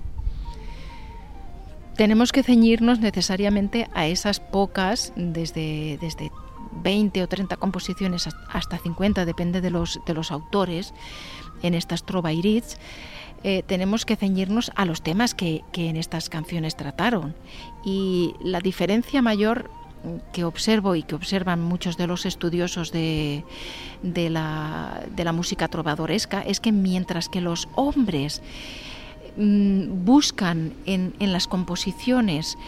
Tenemos 1.96 2.32
que 2.32 2.42
ceñirnos 2.42 3.00
necesariamente 3.00 3.88
a 3.94 4.06
esas 4.06 4.40
pocas, 4.40 5.12
desde, 5.16 5.98
desde 6.00 6.30
20 6.82 7.22
o 7.22 7.28
30 7.28 7.56
composiciones 7.56 8.28
hasta 8.48 8.78
50, 8.78 9.24
depende 9.24 9.60
de 9.60 9.70
los, 9.70 10.00
de 10.06 10.14
los 10.14 10.30
autores, 10.30 10.92
en 11.62 11.74
estas 11.74 12.04
trovairits, 12.04 12.78
eh, 13.42 13.62
tenemos 13.66 14.04
que 14.04 14.16
ceñirnos 14.16 14.70
a 14.74 14.84
los 14.84 15.02
temas 15.02 15.34
que, 15.34 15.64
en 15.72 15.96
estas 15.96 16.28
canciones 16.28 16.76
trataron. 16.76 17.34
Y 17.84 18.34
la 18.42 18.60
diferencia 18.60 19.22
mayor 19.22 19.70
que 20.32 20.44
observo 20.44 20.94
y 20.94 21.02
que 21.02 21.14
observan 21.14 21.62
muchos 21.62 21.96
de 21.96 22.06
los 22.06 22.26
estudiosos 22.26 22.92
de, 22.92 23.44
de, 24.02 24.30
la, 24.30 25.32
música 25.32 25.68
trovadoresca 25.68 26.42
es 26.42 26.60
que 26.60 26.72
mientras 26.72 27.28
que 27.28 27.40
los 27.40 27.68
hombres 27.74 28.42
mm, 29.36 30.04
buscan 30.04 30.74
en, 30.86 31.14
las 31.20 31.46
composiciones 31.46 32.58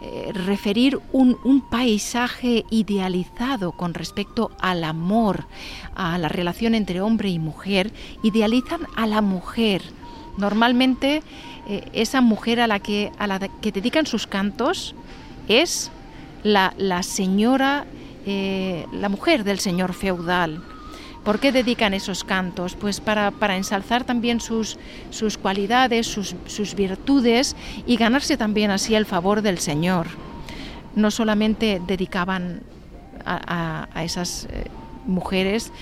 eh, 0.00 0.30
referir 0.32 1.00
un, 1.12 1.62
paisaje 1.68 2.64
idealizado 2.70 3.72
con 3.72 3.94
respecto 3.94 4.50
al 4.60 4.84
amor, 4.84 5.46
a 5.96 6.18
la 6.18 6.28
relación 6.28 6.74
entre 6.74 7.00
hombre 7.00 7.28
y 7.28 7.38
mujer, 7.38 7.92
idealizan 8.22 8.82
a 8.96 9.06
la 9.06 9.20
mujer 9.20 9.82
Normalmente 10.38 11.22
eh, 11.68 11.84
esa 11.92 12.20
mujer 12.22 12.60
a 12.60 12.66
la, 12.66 12.78
que, 12.78 13.12
a 13.18 13.26
la 13.26 13.38
que 13.40 13.72
dedican 13.72 14.06
sus 14.06 14.26
cantos 14.26 14.94
es 15.48 15.90
la, 16.42 16.72
señora, 17.02 17.84
eh, 18.24 18.86
la 18.92 19.08
mujer 19.08 19.44
del 19.44 19.58
señor 19.58 19.92
feudal. 19.92 20.62
¿Por 21.24 21.40
qué 21.40 21.52
dedican 21.52 21.92
esos 21.92 22.24
cantos? 22.24 22.74
Pues 22.74 23.00
para, 23.00 23.32
ensalzar 23.56 24.04
también 24.04 24.40
sus, 24.40 24.78
sus 25.10 25.36
cualidades, 25.36 26.06
sus, 26.06 26.74
virtudes 26.74 27.56
y 27.86 27.96
ganarse 27.96 28.36
también 28.36 28.70
así 28.70 28.94
el 28.94 29.04
favor 29.04 29.42
del 29.42 29.58
Señor. 29.58 30.06
No 30.94 31.10
solamente 31.10 31.82
dedicaban 31.86 32.62
a, 33.26 33.88
esas 34.02 34.46
eh, 34.50 34.64
mujeres 35.08 35.72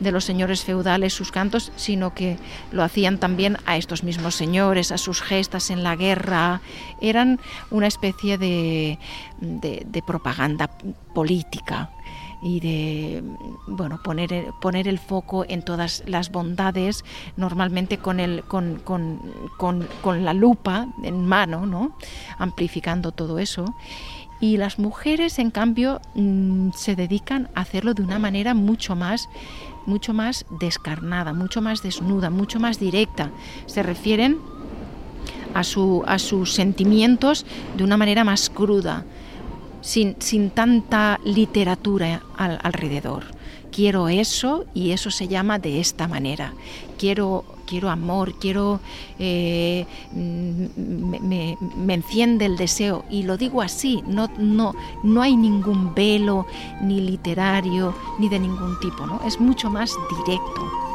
de 0.00 0.12
los 0.12 0.24
señores 0.24 0.64
feudales 0.64 1.12
sus 1.12 1.32
cantos, 1.32 1.72
sino 1.76 2.14
que 2.14 2.38
lo 2.72 2.82
hacían 2.82 3.18
también 3.18 3.58
a 3.66 3.76
estos 3.76 4.02
mismos 4.02 4.34
señores, 4.34 4.92
a 4.92 4.98
sus 4.98 5.20
gestas 5.20 5.70
en 5.70 5.82
la 5.82 5.96
guerra. 5.96 6.60
Eran 7.00 7.40
una 7.70 7.86
especie 7.86 8.38
de, 8.38 8.98
de, 9.40 10.02
propaganda 10.06 10.68
política 11.14 11.90
y 12.42 12.60
de 12.60 13.24
bueno 13.66 13.98
poner, 14.02 14.52
poner 14.60 14.86
el 14.86 14.98
foco 14.98 15.44
en 15.48 15.62
todas 15.62 16.02
las 16.06 16.30
bondades, 16.30 17.04
normalmente 17.36 17.98
con, 17.98 18.20
el, 18.20 18.44
con, 18.44 18.76
con, 18.84 19.20
con, 19.56 19.88
con 20.02 20.24
la 20.24 20.34
lupa 20.34 20.86
en 21.02 21.26
mano, 21.26 21.66
¿no? 21.66 21.96
amplificando 22.38 23.12
todo 23.12 23.38
eso. 23.38 23.64
Y 24.40 24.58
las 24.58 24.78
mujeres, 24.78 25.38
en 25.38 25.50
cambio, 25.50 26.00
mm, 26.14 26.70
se 26.74 26.94
dedican 26.94 27.48
a 27.54 27.62
hacerlo 27.62 27.94
de 27.94 28.02
una 28.02 28.18
manera 28.18 28.54
mucho 28.54 28.94
más, 28.94 29.28
mucho 29.86 30.12
más 30.12 30.44
descarnada, 30.60 31.32
mucho 31.32 31.62
más 31.62 31.82
desnuda, 31.82 32.28
mucho 32.30 32.60
más 32.60 32.78
directa. 32.78 33.30
Se 33.66 33.82
refieren 33.82 34.38
a, 35.54 35.64
su, 35.64 36.02
a 36.06 36.18
sus 36.18 36.52
sentimientos 36.52 37.46
de 37.76 37.84
una 37.84 37.96
manera 37.96 38.24
más 38.24 38.50
cruda, 38.50 39.04
sin, 39.80 40.16
sin 40.18 40.50
tanta 40.50 41.18
literatura 41.24 42.22
alrededor. 42.36 43.24
Quiero 43.72 44.08
eso 44.08 44.66
y 44.74 44.90
eso 44.90 45.10
se 45.10 45.28
llama 45.28 45.58
de 45.58 45.80
esta 45.80 46.08
manera. 46.08 46.52
Quiero 46.98 47.55
quiero 47.66 47.90
amor, 47.90 48.34
quiero, 48.34 48.80
eh, 49.18 49.86
me, 50.14 51.56
enciende 51.88 52.46
el 52.46 52.56
deseo. 52.56 53.04
Y 53.10 53.24
lo 53.24 53.36
digo 53.36 53.62
así, 53.62 54.02
no, 54.06 54.30
no, 54.38 54.74
no 55.02 55.22
hay 55.22 55.36
ningún 55.36 55.94
velo 55.94 56.46
ni 56.82 57.00
literario 57.00 57.94
ni 58.18 58.28
de 58.28 58.38
ningún 58.38 58.78
tipo, 58.80 59.06
¿no? 59.06 59.20
es 59.26 59.40
mucho 59.40 59.68
más 59.70 59.92
directo. 60.24 60.85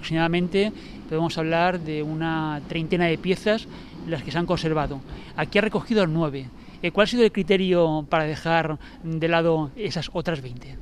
Aproximadamente 0.00 0.72
podemos 1.10 1.36
hablar 1.36 1.78
de 1.78 2.02
una 2.02 2.62
treintena 2.68 3.04
de 3.04 3.18
piezas 3.18 3.68
las 4.08 4.22
que 4.22 4.30
se 4.30 4.38
han 4.38 4.46
conservado. 4.46 5.00
Aquí 5.36 5.58
ha 5.58 5.60
recogido 5.60 6.06
nueve. 6.06 6.48
Eh, 6.82 6.90
¿Cuál 6.90 7.04
ha 7.04 7.10
sido 7.10 7.22
el 7.22 7.32
criterio 7.32 8.06
para 8.08 8.24
dejar 8.24 8.78
de 9.04 9.28
lado 9.28 9.70
esas 9.76 10.10
otras 10.12 10.40
20? 10.40 10.78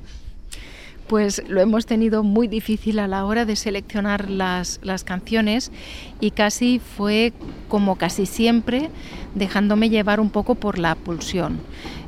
pues 1.07 1.41
lo 1.47 1.59
hemos 1.59 1.87
tenido 1.87 2.21
muy 2.21 2.47
difícil 2.47 2.99
a 2.99 3.07
la 3.07 3.25
hora 3.25 3.43
de 3.43 3.55
seleccionar 3.55 4.29
las, 4.29 4.79
las, 4.83 5.03
canciones 5.03 5.71
y 6.19 6.29
casi 6.29 6.77
fue 6.77 7.33
como 7.67 7.95
casi 7.95 8.27
siempre 8.27 8.91
dejándome 9.33 9.89
llevar 9.89 10.19
un 10.19 10.29
poco 10.29 10.53
por 10.53 10.77
la 10.77 10.93
pulsión. 10.93 11.61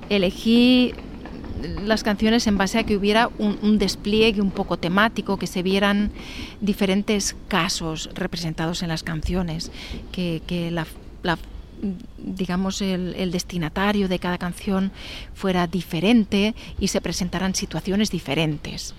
Elegí 0.10 0.94
las 1.62 2.04
canciones 2.04 2.48
en 2.48 2.58
base 2.58 2.80
a 2.80 2.84
que 2.84 2.98
hubiera 2.98 3.30
un, 3.38 3.78
despliegue 3.78 4.42
un 4.42 4.52
poco 4.52 4.78
temático, 4.78 5.38
que 5.38 5.48
se 5.48 5.64
vieran 5.64 6.12
diferentes 6.60 7.36
casos 7.48 8.10
representados 8.14 8.84
en 8.84 8.90
las 8.90 9.04
canciones, 9.04 9.72
que, 10.12 10.42
la, 10.72 11.38
digamos, 12.18 12.82
el, 12.82 13.32
destinatario 13.32 14.08
de 14.08 14.20
cada 14.20 14.38
canción 14.38 14.92
fuera 15.34 15.68
diferente 15.68 16.56
y 16.80 16.90
se 16.90 17.02
presentaran 17.02 17.56
situaciones 17.56 18.12
diferentes 18.12 18.94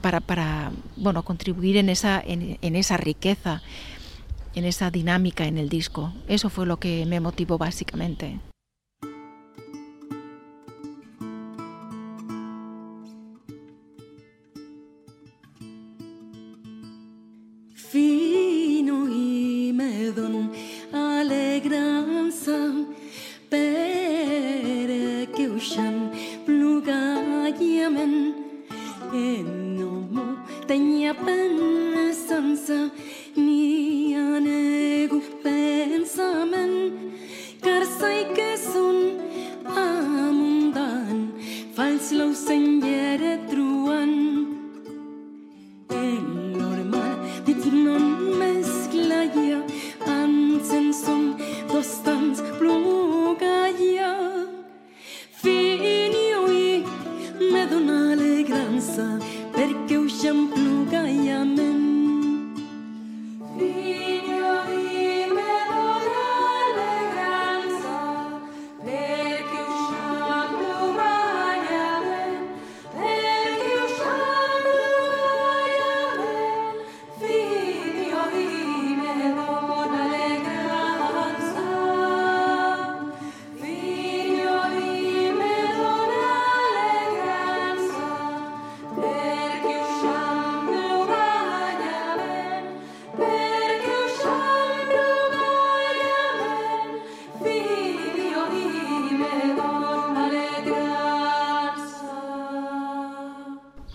para, 0.00 0.20
para 0.20 0.72
bueno, 0.96 1.22
contribuir 1.22 1.76
en 1.76 1.88
esa, 1.88 2.22
en 2.24 2.76
esa 2.76 2.96
riqueza, 2.96 3.62
en 4.56 4.64
esa 4.64 4.90
dinámica 4.90 5.46
en 5.46 5.58
el 5.58 5.68
disco. 5.68 6.12
Eso 6.26 6.50
fue 6.50 6.66
lo 6.66 6.78
que 6.78 7.06
me 7.06 7.20
motivó 7.20 7.58
básicamente. 7.58 8.40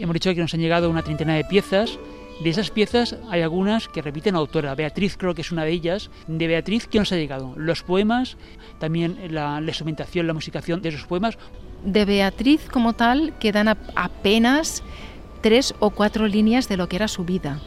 Que 0.01 0.41
nos 0.41 0.53
han 0.53 0.59
llegado 0.59 0.89
una 0.89 1.03
treintena 1.03 1.35
de 1.35 1.43
piezas. 1.43 1.99
De 2.43 2.49
esas 2.49 2.71
piezas 2.71 3.15
hay 3.29 3.41
algunas 3.41 3.87
que 3.87 4.01
repiten 4.01 4.35
autora. 4.35 4.73
Beatriz 4.73 5.15
creo 5.15 5.35
que 5.35 5.41
es 5.41 5.51
una 5.51 5.63
de 5.63 5.71
ellas. 5.71 6.09
De 6.27 6.47
Beatriz, 6.47 6.87
¿qué 6.87 6.97
nos 6.97 7.11
ha 7.11 7.15
llegado? 7.15 7.53
Los 7.55 7.83
poemas, 7.83 8.35
también 8.79 9.17
la, 9.29 9.61
instrumentación, 9.61 10.25
la 10.25 10.33
musicación 10.33 10.81
de 10.81 10.89
esos 10.89 11.05
poemas. 11.05 11.37
De 11.85 12.05
Beatriz 12.05 12.67
como 12.71 12.93
tal 12.93 13.33
quedan 13.39 13.67
apenas 13.95 14.83
tres 15.41 15.75
o 15.79 15.91
cuatro 15.91 16.27
líneas 16.27 16.67
de 16.67 16.77
lo 16.77 16.89
que 16.89 16.95
era 16.95 17.07
su 17.07 17.25
vida. 17.25 17.59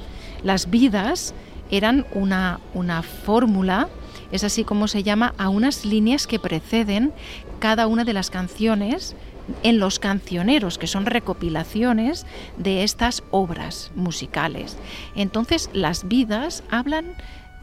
Las 0.42 0.70
vidas 0.70 1.35
eran 1.70 2.07
una, 2.12 2.61
una 2.75 3.03
fórmula, 3.03 3.88
es 4.33 4.42
así 4.44 4.64
como 4.64 4.88
se 4.88 5.03
llama, 5.03 5.35
a 5.38 5.49
unas 5.49 5.85
líneas 5.85 6.27
que 6.27 6.38
preceden 6.38 7.12
cada 7.61 7.87
una 7.87 8.05
de 8.05 8.12
las 8.12 8.31
canciones 8.31 9.14
en 9.62 9.78
los 9.78 9.98
cancioneros, 9.98 10.78
que 10.78 10.87
son 10.87 11.07
recopilaciones 11.07 12.26
de 12.57 12.83
estas 12.83 13.22
obras 13.30 13.90
musicales. 13.94 14.76
Entonces 15.14 15.70
las 15.72 16.09
vidas 16.09 16.62
hablan 16.70 17.14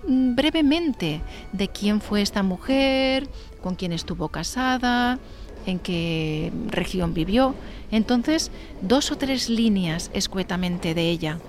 mm, 0.08 0.36
brevemente 0.36 1.22
de 1.54 1.68
quién 1.68 2.02
fue 2.02 2.22
esta 2.22 2.44
mujer, 2.44 3.28
con 3.62 3.76
quién 3.76 3.92
estuvo 3.94 4.30
casada, 4.30 5.20
en 5.66 5.80
qué 5.80 6.52
región 6.68 7.14
vivió. 7.14 7.56
Entonces, 7.92 8.52
dos 8.82 9.12
o 9.12 9.18
tres 9.18 9.50
líneas 9.50 10.10
escuetamente 10.14 10.94
de 10.94 11.10
ella. 11.10 11.40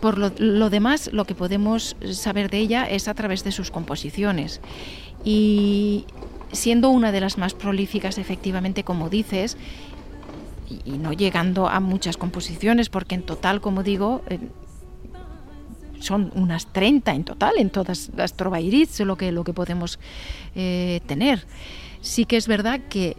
Por 0.00 0.18
lo, 0.18 0.32
lo, 0.38 0.70
demás, 0.70 1.10
lo 1.12 1.26
que 1.26 1.34
podemos 1.34 1.96
saber 2.12 2.50
de 2.50 2.58
ella 2.58 2.84
es 2.84 3.06
a 3.06 3.14
través 3.14 3.44
de 3.44 3.52
sus 3.52 3.70
composiciones. 3.70 4.60
Y 5.24 6.06
siendo 6.52 6.90
una 6.90 7.12
de 7.12 7.20
las 7.20 7.38
más 7.38 7.54
prolíficas 7.54 8.18
efectivamente, 8.18 8.84
como 8.84 9.08
dices, 9.08 9.56
y, 10.84 10.98
no 10.98 11.12
llegando 11.12 11.68
a 11.68 11.80
muchas 11.80 12.16
composiciones, 12.16 12.88
porque 12.88 13.14
en 13.14 13.22
total, 13.22 13.60
como 13.60 13.82
digo, 13.82 14.22
eh, 14.28 14.38
son 15.98 16.32
unas 16.34 16.66
30 16.66 17.12
en 17.12 17.24
total, 17.24 17.54
en 17.58 17.70
todas 17.70 18.10
las 18.16 18.34
trovairits, 18.34 19.00
lo 19.00 19.16
que, 19.16 19.32
lo 19.32 19.44
que 19.44 19.52
podemos 19.52 19.98
eh, 20.54 21.00
tener. 21.06 21.46
Sí 22.00 22.24
que 22.24 22.36
es 22.36 22.48
verdad 22.48 22.80
que 22.88 23.16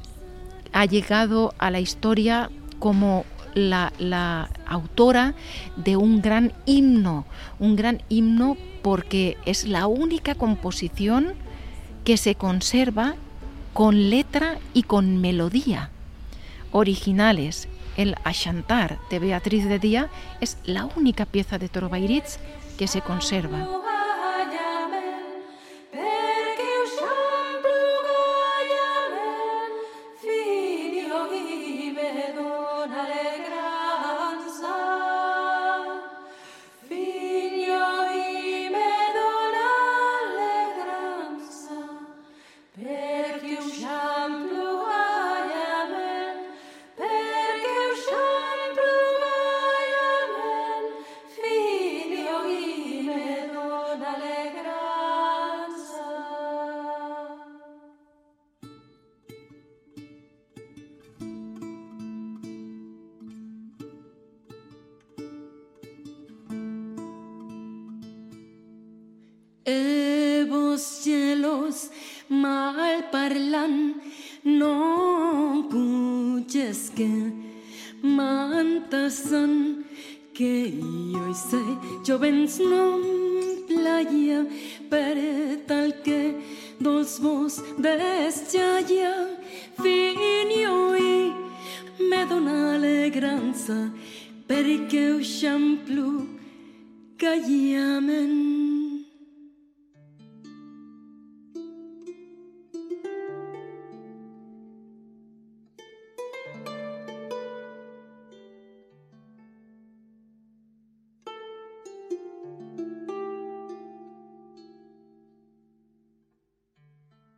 ha 0.74 0.86
llegado 0.86 1.54
a 1.58 1.70
la 1.72 1.80
historia 1.80 2.50
como 2.80 3.26
la, 3.54 4.50
autora 4.65 5.36
de 5.76 5.98
un 5.98 6.22
gran 6.22 6.54
himno, 6.65 7.26
un 7.60 7.76
gran 7.76 8.02
himno 8.10 8.58
porque 8.82 9.38
es 9.46 9.67
la 9.67 9.88
única 9.88 10.36
composición 10.36 11.34
que 12.04 12.18
se 12.18 12.36
conserva 12.36 13.16
con 13.74 14.10
letra 14.10 14.58
y 14.74 14.84
con 14.84 15.22
melodía. 15.22 15.90
Originales, 16.72 17.68
el 17.98 18.16
Ashantar 18.24 19.00
de 19.10 19.20
Beatriz 19.20 19.68
de 19.68 19.80
Día 19.80 20.10
es 20.40 20.58
la 20.64 20.86
única 20.96 21.26
pieza 21.26 21.58
de 21.58 21.70
Torvairitz 21.70 22.38
que 22.78 22.88
se 22.88 23.02
conserva. 23.02 23.90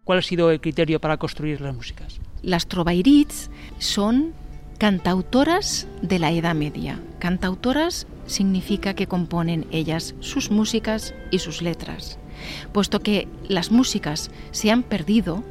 ¿Cuál 0.03 0.19
ha 0.19 0.21
sido 0.21 0.51
el 0.51 0.59
criterio 0.59 0.99
para 0.99 1.17
construir 1.17 1.62
las 1.62 1.73
músicas? 1.73 2.19
Las 2.41 2.67
trovairits 2.67 3.49
son 3.79 4.33
cantautoras 4.84 5.88
de 6.02 6.19
la 6.19 6.34
Edad 6.34 6.56
Media. 6.56 7.00
Cantautoras 7.19 8.06
significa 8.26 8.96
que 8.96 9.08
componen 9.08 9.65
ellas 9.72 10.13
sus 10.19 10.52
músicas 10.52 11.13
y 11.32 11.39
sus 11.39 11.62
letras. 11.62 12.19
Puesto 12.74 13.00
que 13.00 13.30
las 13.48 13.72
músicas 13.72 14.30
se 14.52 14.72
han 14.72 14.84
perdido, 14.84 15.41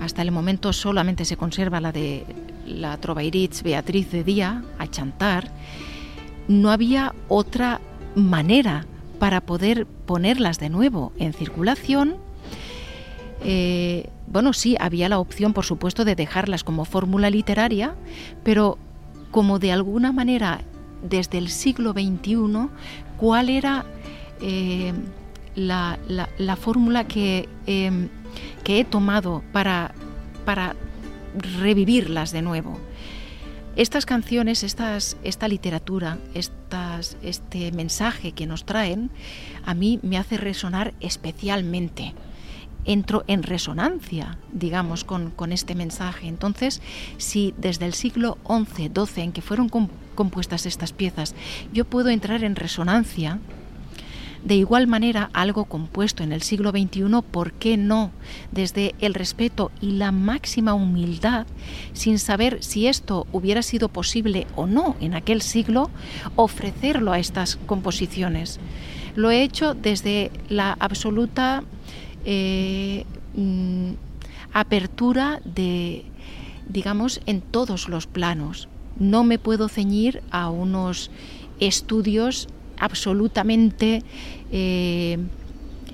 hasta 0.00 0.22
el 0.22 0.30
momento 0.30 0.72
solamente 0.72 1.26
se 1.26 1.36
conserva 1.36 1.82
la 1.82 1.92
de 1.92 2.24
la 2.66 2.96
Trovairits 2.96 3.62
Beatriz 3.62 4.10
de 4.10 4.24
Día 4.24 4.64
a 4.78 4.86
chantar, 4.86 5.52
no 6.48 6.70
había 6.70 7.14
otra 7.28 7.82
manera 8.14 8.86
para 9.18 9.42
poder 9.42 9.84
ponerlas 9.84 10.58
de 10.58 10.70
nuevo 10.70 11.12
en 11.18 11.34
circulación. 11.34 12.16
Eh, 13.44 14.08
bueno, 14.32 14.52
sí, 14.52 14.76
había 14.80 15.08
la 15.08 15.18
opción, 15.18 15.52
por 15.52 15.64
supuesto, 15.64 16.04
de 16.04 16.14
dejarlas 16.14 16.64
como 16.64 16.84
fórmula 16.84 17.28
literaria, 17.28 17.94
pero 18.42 18.78
como 19.30 19.58
de 19.58 19.72
alguna 19.72 20.12
manera 20.12 20.62
desde 21.02 21.38
el 21.38 21.48
siglo 21.48 21.92
XXI, 21.92 22.68
cuál 23.18 23.48
era 23.50 23.84
eh, 24.40 24.92
la, 25.54 25.98
fórmula 26.58 27.04
que, 27.04 27.48
em, 27.66 28.08
que, 28.64 28.80
he 28.80 28.84
tomado 28.84 29.42
para, 29.52 29.92
para 30.44 30.76
revivirlas 31.60 32.32
de 32.32 32.42
nuevo. 32.42 32.78
Estas 33.74 34.04
canciones, 34.04 34.62
estas, 34.62 35.16
esta 35.24 35.48
literatura, 35.48 36.18
estas, 36.34 37.16
este 37.22 37.72
mensaje 37.72 38.32
que 38.32 38.46
nos 38.46 38.64
traen, 38.64 39.10
a 39.64 39.74
mí 39.74 39.98
me 40.02 40.18
hace 40.18 40.36
resonar 40.36 40.92
especialmente. 41.00 42.14
Entro 42.84 43.24
en 43.26 43.42
resonancia, 43.42 44.38
digamos, 44.52 45.04
con, 45.04 45.30
con 45.30 45.52
este 45.52 45.74
mensaje. 45.74 46.26
Entonces, 46.26 46.82
si 47.18 47.54
desde 47.56 47.86
el 47.86 47.94
siglo 47.94 48.38
XI, 48.46 48.90
XII, 48.94 49.24
en 49.24 49.32
que 49.32 49.42
fueron 49.42 49.68
compuestas 50.14 50.66
estas 50.66 50.92
piezas, 50.92 51.34
yo 51.72 51.84
puedo 51.84 52.08
entrar 52.08 52.44
en 52.44 52.56
resonancia 52.56 53.38
de 54.44 54.56
igual 54.56 54.88
manera, 54.88 55.30
algo 55.34 55.66
compuesto 55.66 56.24
en 56.24 56.32
el 56.32 56.42
siglo 56.42 56.70
XXI, 56.70 57.22
¿por 57.30 57.52
qué 57.52 57.76
no? 57.76 58.10
Desde 58.50 58.94
el 59.00 59.14
respeto 59.14 59.70
y 59.80 59.92
la 59.92 60.10
máxima 60.10 60.74
humildad, 60.74 61.46
sin 61.92 62.18
saber 62.18 62.58
si 62.60 62.88
esto 62.88 63.28
hubiera 63.30 63.62
sido 63.62 63.88
posible 63.88 64.48
o 64.56 64.66
no 64.66 64.96
en 65.00 65.14
aquel 65.14 65.42
siglo, 65.42 65.90
ofrecerlo 66.34 67.12
a 67.12 67.20
estas 67.20 67.54
composiciones. 67.66 68.58
Lo 69.14 69.30
he 69.30 69.44
hecho 69.44 69.74
desde 69.74 70.32
la 70.48 70.76
absoluta 70.80 71.62
eh, 72.24 73.04
mm, 73.34 73.92
apertura 74.52 75.40
de, 75.44 76.04
digamos, 76.68 77.20
en 77.26 77.40
todos 77.40 77.88
los 77.88 78.06
planos. 78.06 78.68
No 78.98 79.24
me 79.24 79.38
puedo 79.38 79.68
ceñir 79.68 80.22
a 80.30 80.50
unos 80.50 81.10
estudios 81.60 82.48
absolutamente 82.78 84.02
eh, 84.50 85.18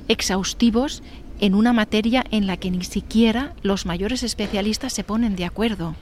exhaustivos 0.09 1.03
en 1.41 1.55
una 1.55 1.73
materia 1.73 2.25
en 2.31 2.47
la 2.47 2.57
que 2.57 2.71
ni 2.71 2.83
siquiera 2.85 3.55
los 3.63 3.87
mayores 3.87 4.23
especialistas 4.23 4.93
se 4.93 5.05
ponen 5.05 5.37
de 5.37 5.45
acuerdo. 5.45 5.95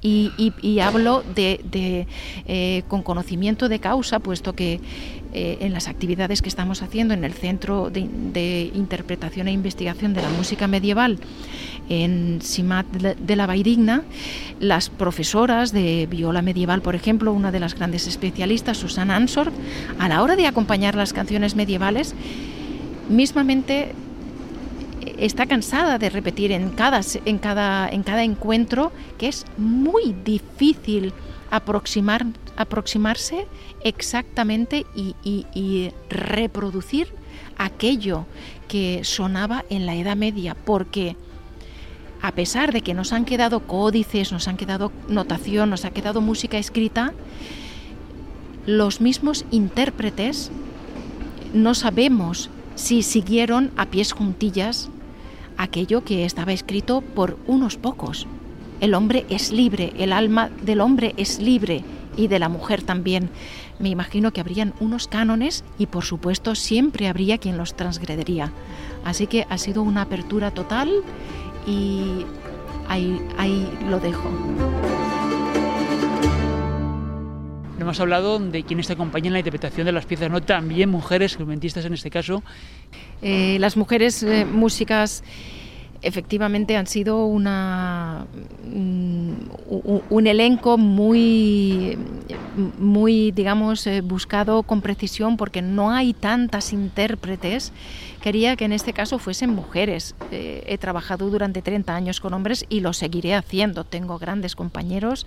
Y, 0.00 0.78
hablo 0.80 1.24
de, 1.34 2.06
eh, 2.46 2.82
con 2.86 3.02
conocimiento 3.02 3.68
de 3.68 3.80
causa, 3.80 4.20
puesto 4.20 4.52
que 4.52 4.80
eh, 5.32 5.58
en 5.60 5.72
las 5.72 5.88
actividades 5.88 6.40
que 6.40 6.48
estamos 6.48 6.82
haciendo 6.82 7.14
en 7.14 7.24
el 7.24 7.32
Centro 7.32 7.90
de, 7.90 8.70
Interpretación 8.74 9.48
e 9.48 9.52
Investigación 9.52 10.14
de 10.14 10.22
la 10.22 10.28
Música 10.30 10.68
Medieval 10.68 11.18
en 11.88 12.40
Simat 12.42 12.86
de 12.86 13.36
la 13.36 13.46
Vaidigna, 13.46 14.04
las 14.60 14.88
profesoras 14.88 15.72
de 15.72 16.06
viola 16.08 16.42
medieval, 16.42 16.80
por 16.80 16.94
ejemplo, 16.94 17.32
una 17.32 17.50
de 17.50 17.60
las 17.60 17.74
grandes 17.74 18.06
especialistas, 18.06 18.76
Susana 18.76 19.16
Ansor, 19.16 19.50
a 19.98 20.08
la 20.08 20.22
hora 20.22 20.36
de 20.36 20.46
acompañar 20.46 20.94
las 20.94 21.12
canciones 21.12 21.56
medievales, 21.56 22.14
mismamente 23.08 23.94
está 25.18 25.46
cansada 25.46 25.98
de 25.98 26.10
repetir 26.10 26.52
en 26.52 26.70
cada, 26.70 27.00
en 27.24 27.38
cada, 27.38 27.88
en 27.88 28.02
cada 28.02 28.24
encuentro 28.24 28.92
que 29.18 29.28
es 29.28 29.44
muy 29.56 30.14
difícil 30.24 31.12
aproximar, 31.50 32.26
aproximarse 32.56 33.46
exactamente 33.82 34.86
y, 34.94 35.92
reproducir 36.08 37.08
aquello 37.56 38.26
que 38.68 39.00
sonaba 39.04 39.64
en 39.70 39.86
la 39.86 39.94
Edad 39.94 40.16
Media, 40.16 40.54
porque 40.54 41.16
a 42.20 42.32
pesar 42.32 42.72
de 42.72 42.82
que 42.82 42.94
nos 42.94 43.12
han 43.12 43.24
quedado 43.24 43.60
códices, 43.60 44.32
nos 44.32 44.48
han 44.48 44.56
quedado 44.56 44.92
notación, 45.08 45.70
nos 45.70 45.84
ha 45.84 45.90
quedado 45.90 46.20
música 46.20 46.58
escrita, 46.58 47.12
los 48.66 49.00
mismos 49.00 49.44
intérpretes 49.50 50.50
no 51.54 51.74
sabemos 51.74 52.50
si 52.78 53.02
siguieron 53.02 53.72
a 53.76 53.86
pies 53.86 54.12
juntillas 54.12 54.88
aquello 55.56 56.04
que 56.04 56.24
estaba 56.24 56.52
escrito 56.52 57.00
por 57.00 57.36
unos 57.48 57.76
pocos. 57.76 58.26
El 58.80 58.94
hombre 58.94 59.26
es 59.28 59.50
libre, 59.50 59.92
el 59.98 60.12
alma 60.12 60.50
del 60.62 60.80
hombre 60.80 61.12
es 61.16 61.40
libre 61.40 61.82
y 62.16 62.28
de 62.28 62.38
la 62.38 62.48
mujer 62.48 62.82
también. 62.82 63.30
Me 63.80 63.88
imagino 63.88 64.32
que 64.32 64.40
habrían 64.40 64.74
unos 64.78 65.08
cánones 65.08 65.64
y 65.76 65.86
por 65.86 66.04
supuesto 66.04 66.54
siempre 66.54 67.08
habría 67.08 67.38
quien 67.38 67.58
los 67.58 67.74
transgredería. 67.74 68.52
Así 69.04 69.26
que 69.26 69.44
ha 69.50 69.58
sido 69.58 69.82
una 69.82 70.02
apertura 70.02 70.52
total 70.52 71.02
y 71.66 72.24
ahí, 72.88 73.20
ahí 73.36 73.68
lo 73.90 73.98
dejo. 73.98 74.30
Hemos 77.78 78.00
hablado 78.00 78.40
de 78.40 78.64
quienes 78.64 78.88
te 78.88 78.94
acompañan 78.94 79.26
en 79.26 79.32
la 79.34 79.38
interpretación 79.38 79.86
de 79.86 79.92
las 79.92 80.04
piezas, 80.04 80.30
¿no? 80.30 80.40
También 80.40 80.90
mujeres, 80.90 81.32
instrumentistas 81.32 81.84
en 81.84 81.94
este 81.94 82.10
caso. 82.10 82.42
Eh, 83.22 83.56
las 83.60 83.76
mujeres 83.76 84.22
eh, 84.24 84.44
músicas 84.44 85.22
efectivamente 86.02 86.76
han 86.76 86.86
sido 86.86 87.26
una, 87.26 88.26
mm, 88.64 89.32
un, 90.10 90.26
elenco 90.26 90.78
muy, 90.78 91.98
muy, 92.78 93.32
digamos, 93.32 93.86
eh, 93.86 94.00
buscado 94.00 94.62
con 94.62 94.80
precisión 94.80 95.36
porque 95.36 95.62
no 95.62 95.90
hay 95.90 96.12
tantas 96.14 96.72
intérpretes. 96.72 97.72
Quería 98.20 98.56
que 98.56 98.64
en 98.64 98.72
este 98.72 98.92
caso 98.92 99.18
fuesen 99.18 99.50
mujeres. 99.50 100.14
Eh, 100.30 100.64
he 100.66 100.78
trabajado 100.78 101.30
durante 101.30 101.62
30 101.62 101.94
años 101.94 102.20
con 102.20 102.34
hombres 102.34 102.64
y 102.68 102.80
lo 102.80 102.92
seguiré 102.92 103.34
haciendo. 103.34 103.84
Tengo 103.84 104.18
grandes 104.18 104.54
compañeros 104.54 105.26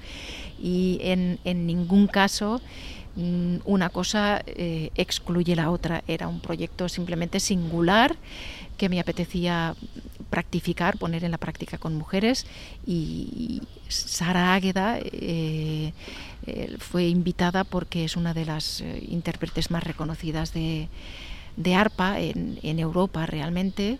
y 0.61 0.99
en, 1.01 1.39
ningún 1.43 2.07
caso 2.07 2.61
mm, 3.15 3.57
una 3.65 3.89
cosa 3.89 4.41
eh, 4.45 4.91
excluye 4.95 5.55
la 5.55 5.69
otra. 5.69 6.03
Era 6.07 6.27
un 6.27 6.39
proyecto 6.39 6.87
simplemente 6.89 7.39
singular 7.39 8.15
que 8.77 8.89
me 8.89 8.99
apetecía 8.99 9.75
practicar, 10.31 10.97
poner 10.97 11.23
en 11.25 11.31
la 11.31 11.37
práctica 11.37 11.77
con 11.77 11.93
mujeres 11.95 12.47
y 12.87 13.61
Sara 13.89 14.55
Águeda 14.55 14.97
eh, 14.97 15.93
eh, 16.47 16.75
fue 16.79 17.07
invitada 17.07 17.65
porque 17.65 18.05
es 18.05 18.15
una 18.15 18.33
de 18.33 18.45
las 18.45 18.81
eh, 18.81 19.05
intérpretes 19.09 19.69
más 19.69 19.83
reconocidas 19.83 20.53
de, 20.53 20.87
arpa 21.75 22.19
en, 22.19 22.79
Europa 22.79 23.25
realmente. 23.25 23.97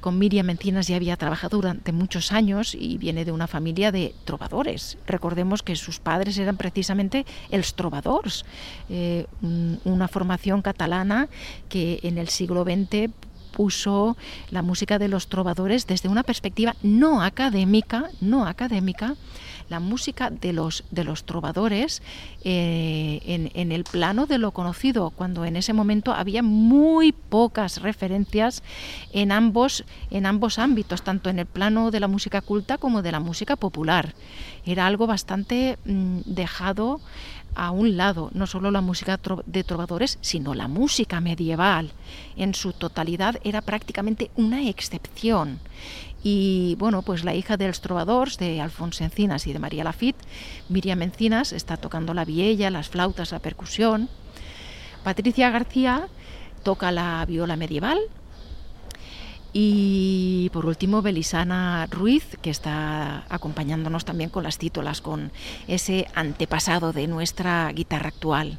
Con 0.00 0.18
Miriam 0.18 0.50
Encinas 0.50 0.86
ya 0.86 0.96
había 0.96 1.16
trabajado 1.16 1.56
durante 1.56 1.90
muchos 1.90 2.30
años 2.30 2.76
y 2.78 2.98
viene 2.98 3.24
de 3.24 3.32
una 3.32 3.46
familia 3.46 3.90
de 3.90 4.14
trovadores. 4.26 4.98
Recordemos 5.06 5.62
que 5.62 5.76
sus 5.76 5.98
padres 5.98 6.36
eran 6.36 6.58
precisamente 6.58 7.24
els 7.50 7.72
trovadors, 7.72 8.44
una 9.82 10.08
formación 10.08 10.60
catalana 10.60 11.28
que 11.70 12.00
en 12.02 12.18
el 12.18 12.28
siglo 12.28 12.64
XX 12.64 13.08
puso 13.54 14.16
la 14.50 14.62
música 14.62 14.98
de 14.98 15.08
los 15.08 15.28
trovadores 15.28 15.86
desde 15.86 16.08
una 16.08 16.24
perspectiva 16.24 16.74
no 16.82 17.22
académica, 17.22 18.10
no 18.20 18.46
académica, 18.46 19.14
la 19.68 19.80
música 19.80 20.30
de 20.30 20.52
los, 20.52 20.84
de 20.90 21.04
los 21.04 21.24
trovadores 21.24 22.02
eh, 22.42 23.20
en, 23.54 23.72
el 23.72 23.84
plano 23.84 24.26
de 24.26 24.38
lo 24.38 24.50
conocido, 24.50 25.10
cuando 25.10 25.44
en 25.44 25.56
ese 25.56 25.72
momento 25.72 26.12
había 26.12 26.42
muy 26.42 27.12
pocas 27.12 27.80
referencias 27.80 28.62
en 29.12 29.32
ambos, 29.32 29.84
en 30.10 30.26
ambos 30.26 30.58
ámbitos, 30.58 31.02
tanto 31.02 31.30
en 31.30 31.38
el 31.38 31.46
plano 31.46 31.90
de 31.90 32.00
la 32.00 32.08
música 32.08 32.40
culta 32.40 32.76
como 32.76 33.02
de 33.02 33.12
la 33.12 33.20
música 33.20 33.56
popular. 33.56 34.14
Era 34.66 34.86
algo 34.86 35.06
bastante 35.06 35.78
mm, 35.84 36.20
dejado 36.26 37.00
a 37.54 37.70
un 37.70 37.96
lado 37.96 38.30
no 38.34 38.46
solo 38.46 38.70
la 38.70 38.80
música 38.80 39.18
de 39.46 39.64
trovadores, 39.64 40.18
sino 40.20 40.54
la 40.54 40.68
música 40.68 41.20
medieval. 41.20 41.92
En 42.36 42.54
su 42.54 42.72
totalidad 42.72 43.40
era 43.44 43.60
prácticamente 43.62 44.30
una 44.36 44.68
excepción. 44.68 45.60
Y 46.22 46.76
bueno, 46.78 47.02
pues 47.02 47.22
la 47.22 47.34
hija 47.34 47.56
de 47.56 47.66
los 47.66 47.82
trovadores, 47.82 48.38
de 48.38 48.60
Alfonso 48.60 49.04
Encinas 49.04 49.46
y 49.46 49.52
de 49.52 49.58
María 49.58 49.84
Lafitte, 49.84 50.24
Miriam 50.70 51.02
Encinas, 51.02 51.52
está 51.52 51.76
tocando 51.76 52.14
la 52.14 52.24
viella, 52.24 52.70
las 52.70 52.88
flautas, 52.88 53.32
la 53.32 53.40
percusión. 53.40 54.08
Patricia 55.02 55.50
García 55.50 56.08
toca 56.62 56.90
la 56.92 57.24
viola 57.26 57.56
medieval. 57.56 57.98
Y 59.56 60.50
por 60.52 60.66
último, 60.66 61.00
Belisana 61.00 61.86
Ruiz, 61.88 62.36
que 62.42 62.50
está 62.50 63.24
acompañándonos 63.28 64.04
también 64.04 64.28
con 64.28 64.42
las 64.42 64.58
títulas, 64.58 65.00
con 65.00 65.30
ese 65.68 66.08
antepasado 66.16 66.92
de 66.92 67.06
nuestra 67.06 67.70
guitarra 67.72 68.08
actual. 68.08 68.58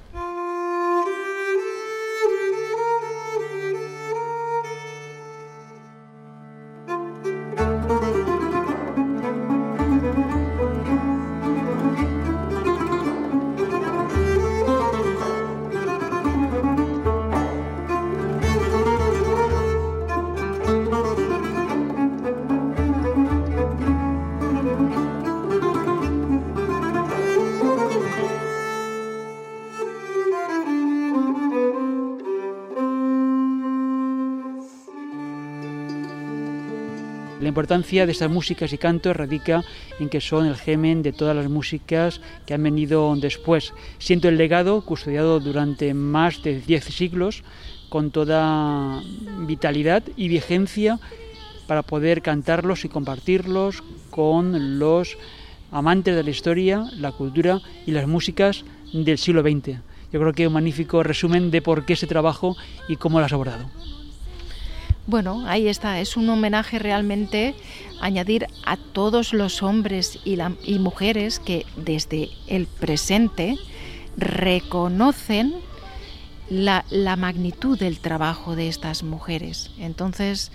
Importancia 37.55 38.05
de 38.05 38.11
estas 38.11 38.29
músicas 38.29 38.73
y 38.73 38.77
cantos 38.77 39.15
radica 39.15 39.63
en 39.97 40.09
que 40.09 40.19
son 40.19 40.45
el 40.45 40.57
gemen 40.57 41.01
de 41.03 41.13
todas 41.13 41.33
las 41.33 41.47
músicas 41.47 42.19
que 42.45 42.53
han 42.53 42.61
venido 42.61 43.15
después, 43.15 43.71
siendo 43.97 44.27
el 44.27 44.35
legado 44.35 44.81
custodiado 44.81 45.39
durante 45.39 45.93
más 45.93 46.43
de 46.43 46.59
10 46.59 46.83
siglos 46.83 47.43
con 47.87 48.11
toda 48.11 49.01
vitalidad 49.47 50.03
y 50.17 50.27
vigencia 50.27 50.99
para 51.65 51.81
poder 51.81 52.21
cantarlos 52.21 52.83
y 52.83 52.89
compartirlos 52.89 53.83
con 54.09 54.77
los 54.77 55.17
amantes 55.71 56.13
de 56.13 56.23
la 56.23 56.31
historia, 56.31 56.83
la 56.97 57.13
cultura 57.13 57.61
y 57.85 57.91
las 57.91 58.05
músicas 58.05 58.65
del 58.91 59.17
siglo 59.17 59.43
XX. 59.43 59.79
Yo 60.11 60.19
creo 60.19 60.33
que 60.33 60.43
es 60.43 60.47
un 60.47 60.55
magnífico 60.55 61.03
resumen 61.03 61.51
de 61.51 61.61
por 61.61 61.85
qué 61.85 61.93
ese 61.93 62.05
trabajo 62.05 62.57
y 62.89 62.97
cómo 62.97 63.19
lo 63.19 63.25
has 63.25 63.31
abordado. 63.31 63.69
Bueno, 65.07 65.43
ahí 65.45 65.67
está, 65.67 65.99
es 65.99 66.17
un 66.17 66.27
homenaje 66.29 66.79
realmente 66.79 67.53
añadir 68.01 68.47
a 68.65 68.75
todos 68.75 69.33
los 69.33 69.61
hombres 69.61 70.19
y, 70.25 70.79
mujeres 70.79 71.39
que 71.39 71.65
desde 71.75 72.29
el 72.47 72.65
presente 72.65 73.55
reconocen 74.17 75.53
la, 76.49 76.83
magnitud 77.17 77.77
del 77.77 77.99
trabajo 77.99 78.55
de 78.55 78.67
estas 78.67 79.03
mujeres. 79.03 79.69
Entonces 79.77 80.51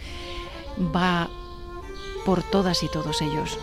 va 0.95 1.31
por 2.27 2.43
todas 2.43 2.83
y 2.83 2.89
todos 2.89 3.23
ellos. 3.23 3.57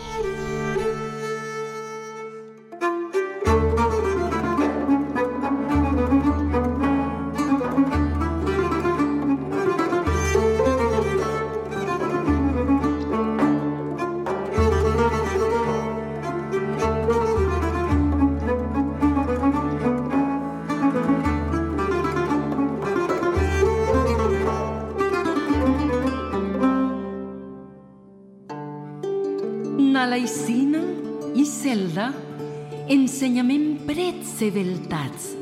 Prets 34.38 34.54
beltats, 34.54 35.36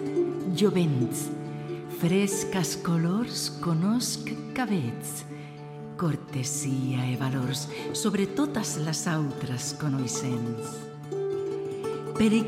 jovents, 0.57 1.29
frescas 1.99 2.77
colors 2.77 3.51
conosc 3.61 4.31
cabets, 4.55 5.27
cortesia 5.99 7.05
e 7.05 7.17
valors 7.21 7.69
sobre 7.93 8.25
totes 8.27 8.79
les 8.81 9.03
altres 9.07 9.75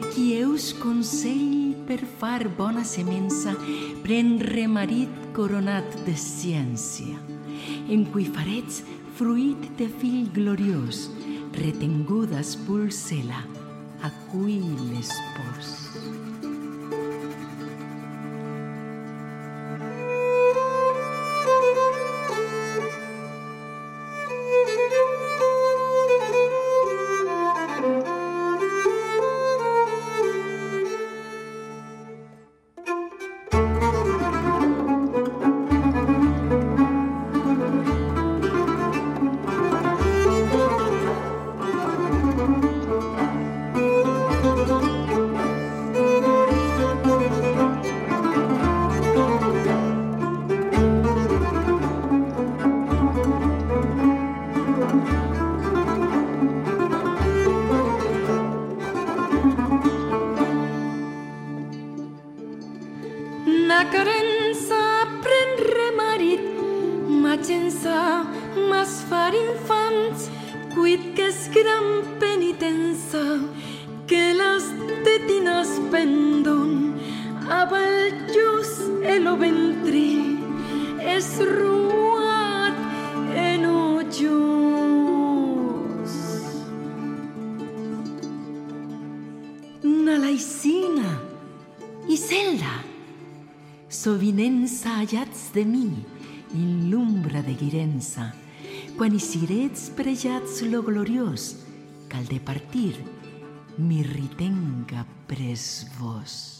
qui 0.08 0.38
eus 0.38 0.72
consell 0.80 1.76
per 1.84 2.00
far 2.00 2.48
bona 2.48 2.84
semença, 2.84 3.52
prendre 4.00 4.64
marit 4.72 5.12
coronat 5.36 6.00
de 6.06 6.16
ciència, 6.16 7.18
en 7.92 8.08
cui 8.08 8.24
farets 8.24 8.80
fruit 9.20 9.68
de 9.76 9.90
fill 10.00 10.32
gloriós, 10.32 11.10
retengudes 11.60 12.56
pulsela, 12.64 13.44
acull 14.00 14.64
l'espòs. 14.88 15.87
De 97.98 98.04
guirença, 98.04 98.32
quan 98.96 99.14
hi 99.14 99.18
sirets 99.18 99.90
prejats 99.90 100.62
lo 100.62 100.82
gloriós, 100.82 101.66
cal 102.08 102.24
de 102.26 102.38
partir, 102.38 102.94
mi 103.76 104.02
ritenga 104.02 105.04
pres 105.26 105.86
vos. 105.98 106.54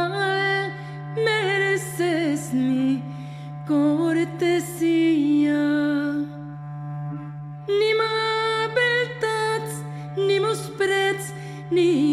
你。 11.72 12.11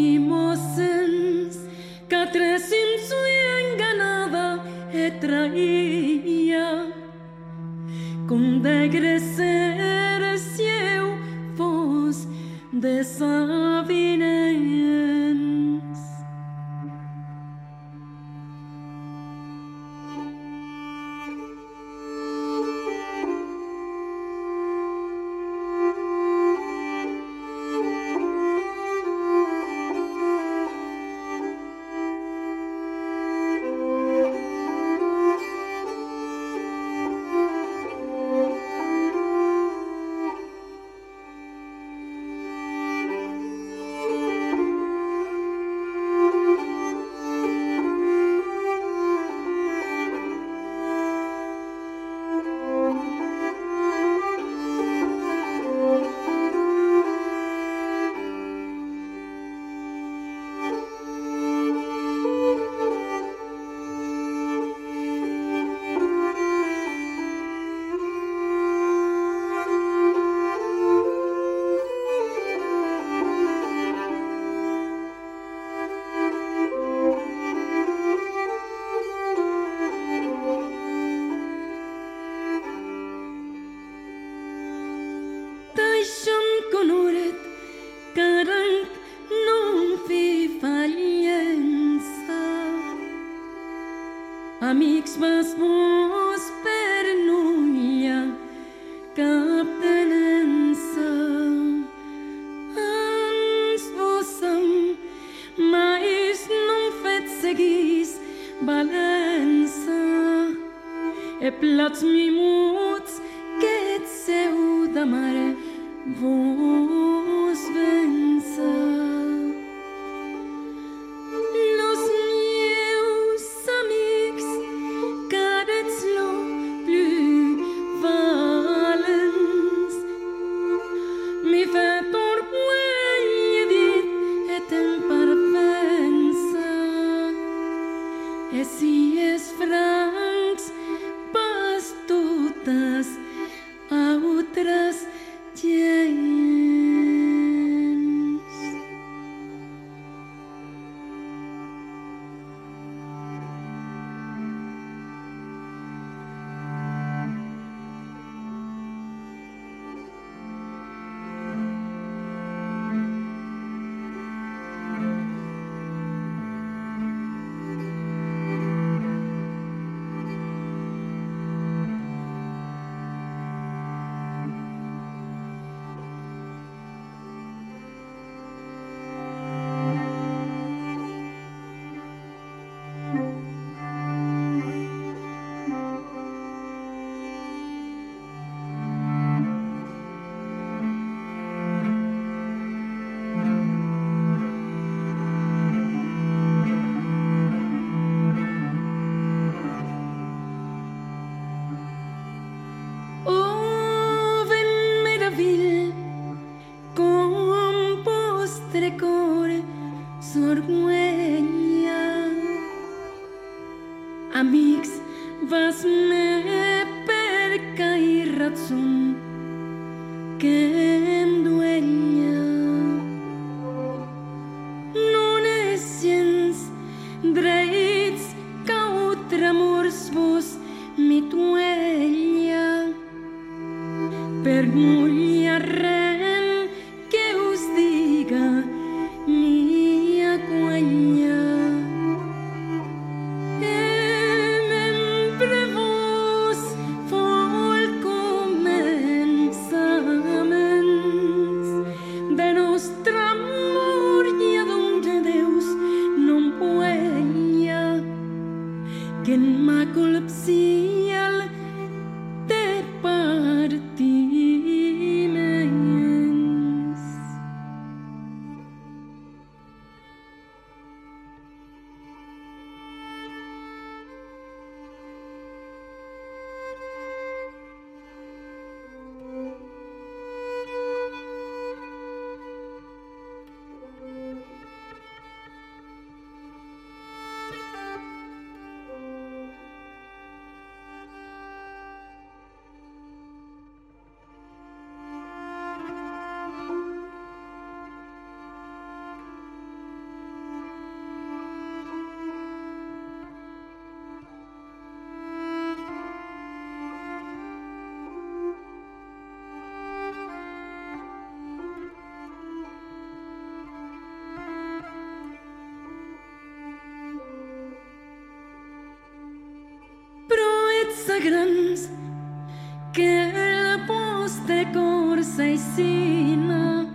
dor 325.10 325.22
să 325.22 325.58
sină 325.74 326.86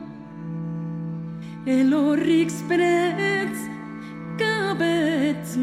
El 1.64 1.94
orix 1.94 2.54
preț 2.68 3.58
Căbeți 4.38 5.58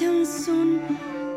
Esta 0.00 0.06
cançó 0.06 1.27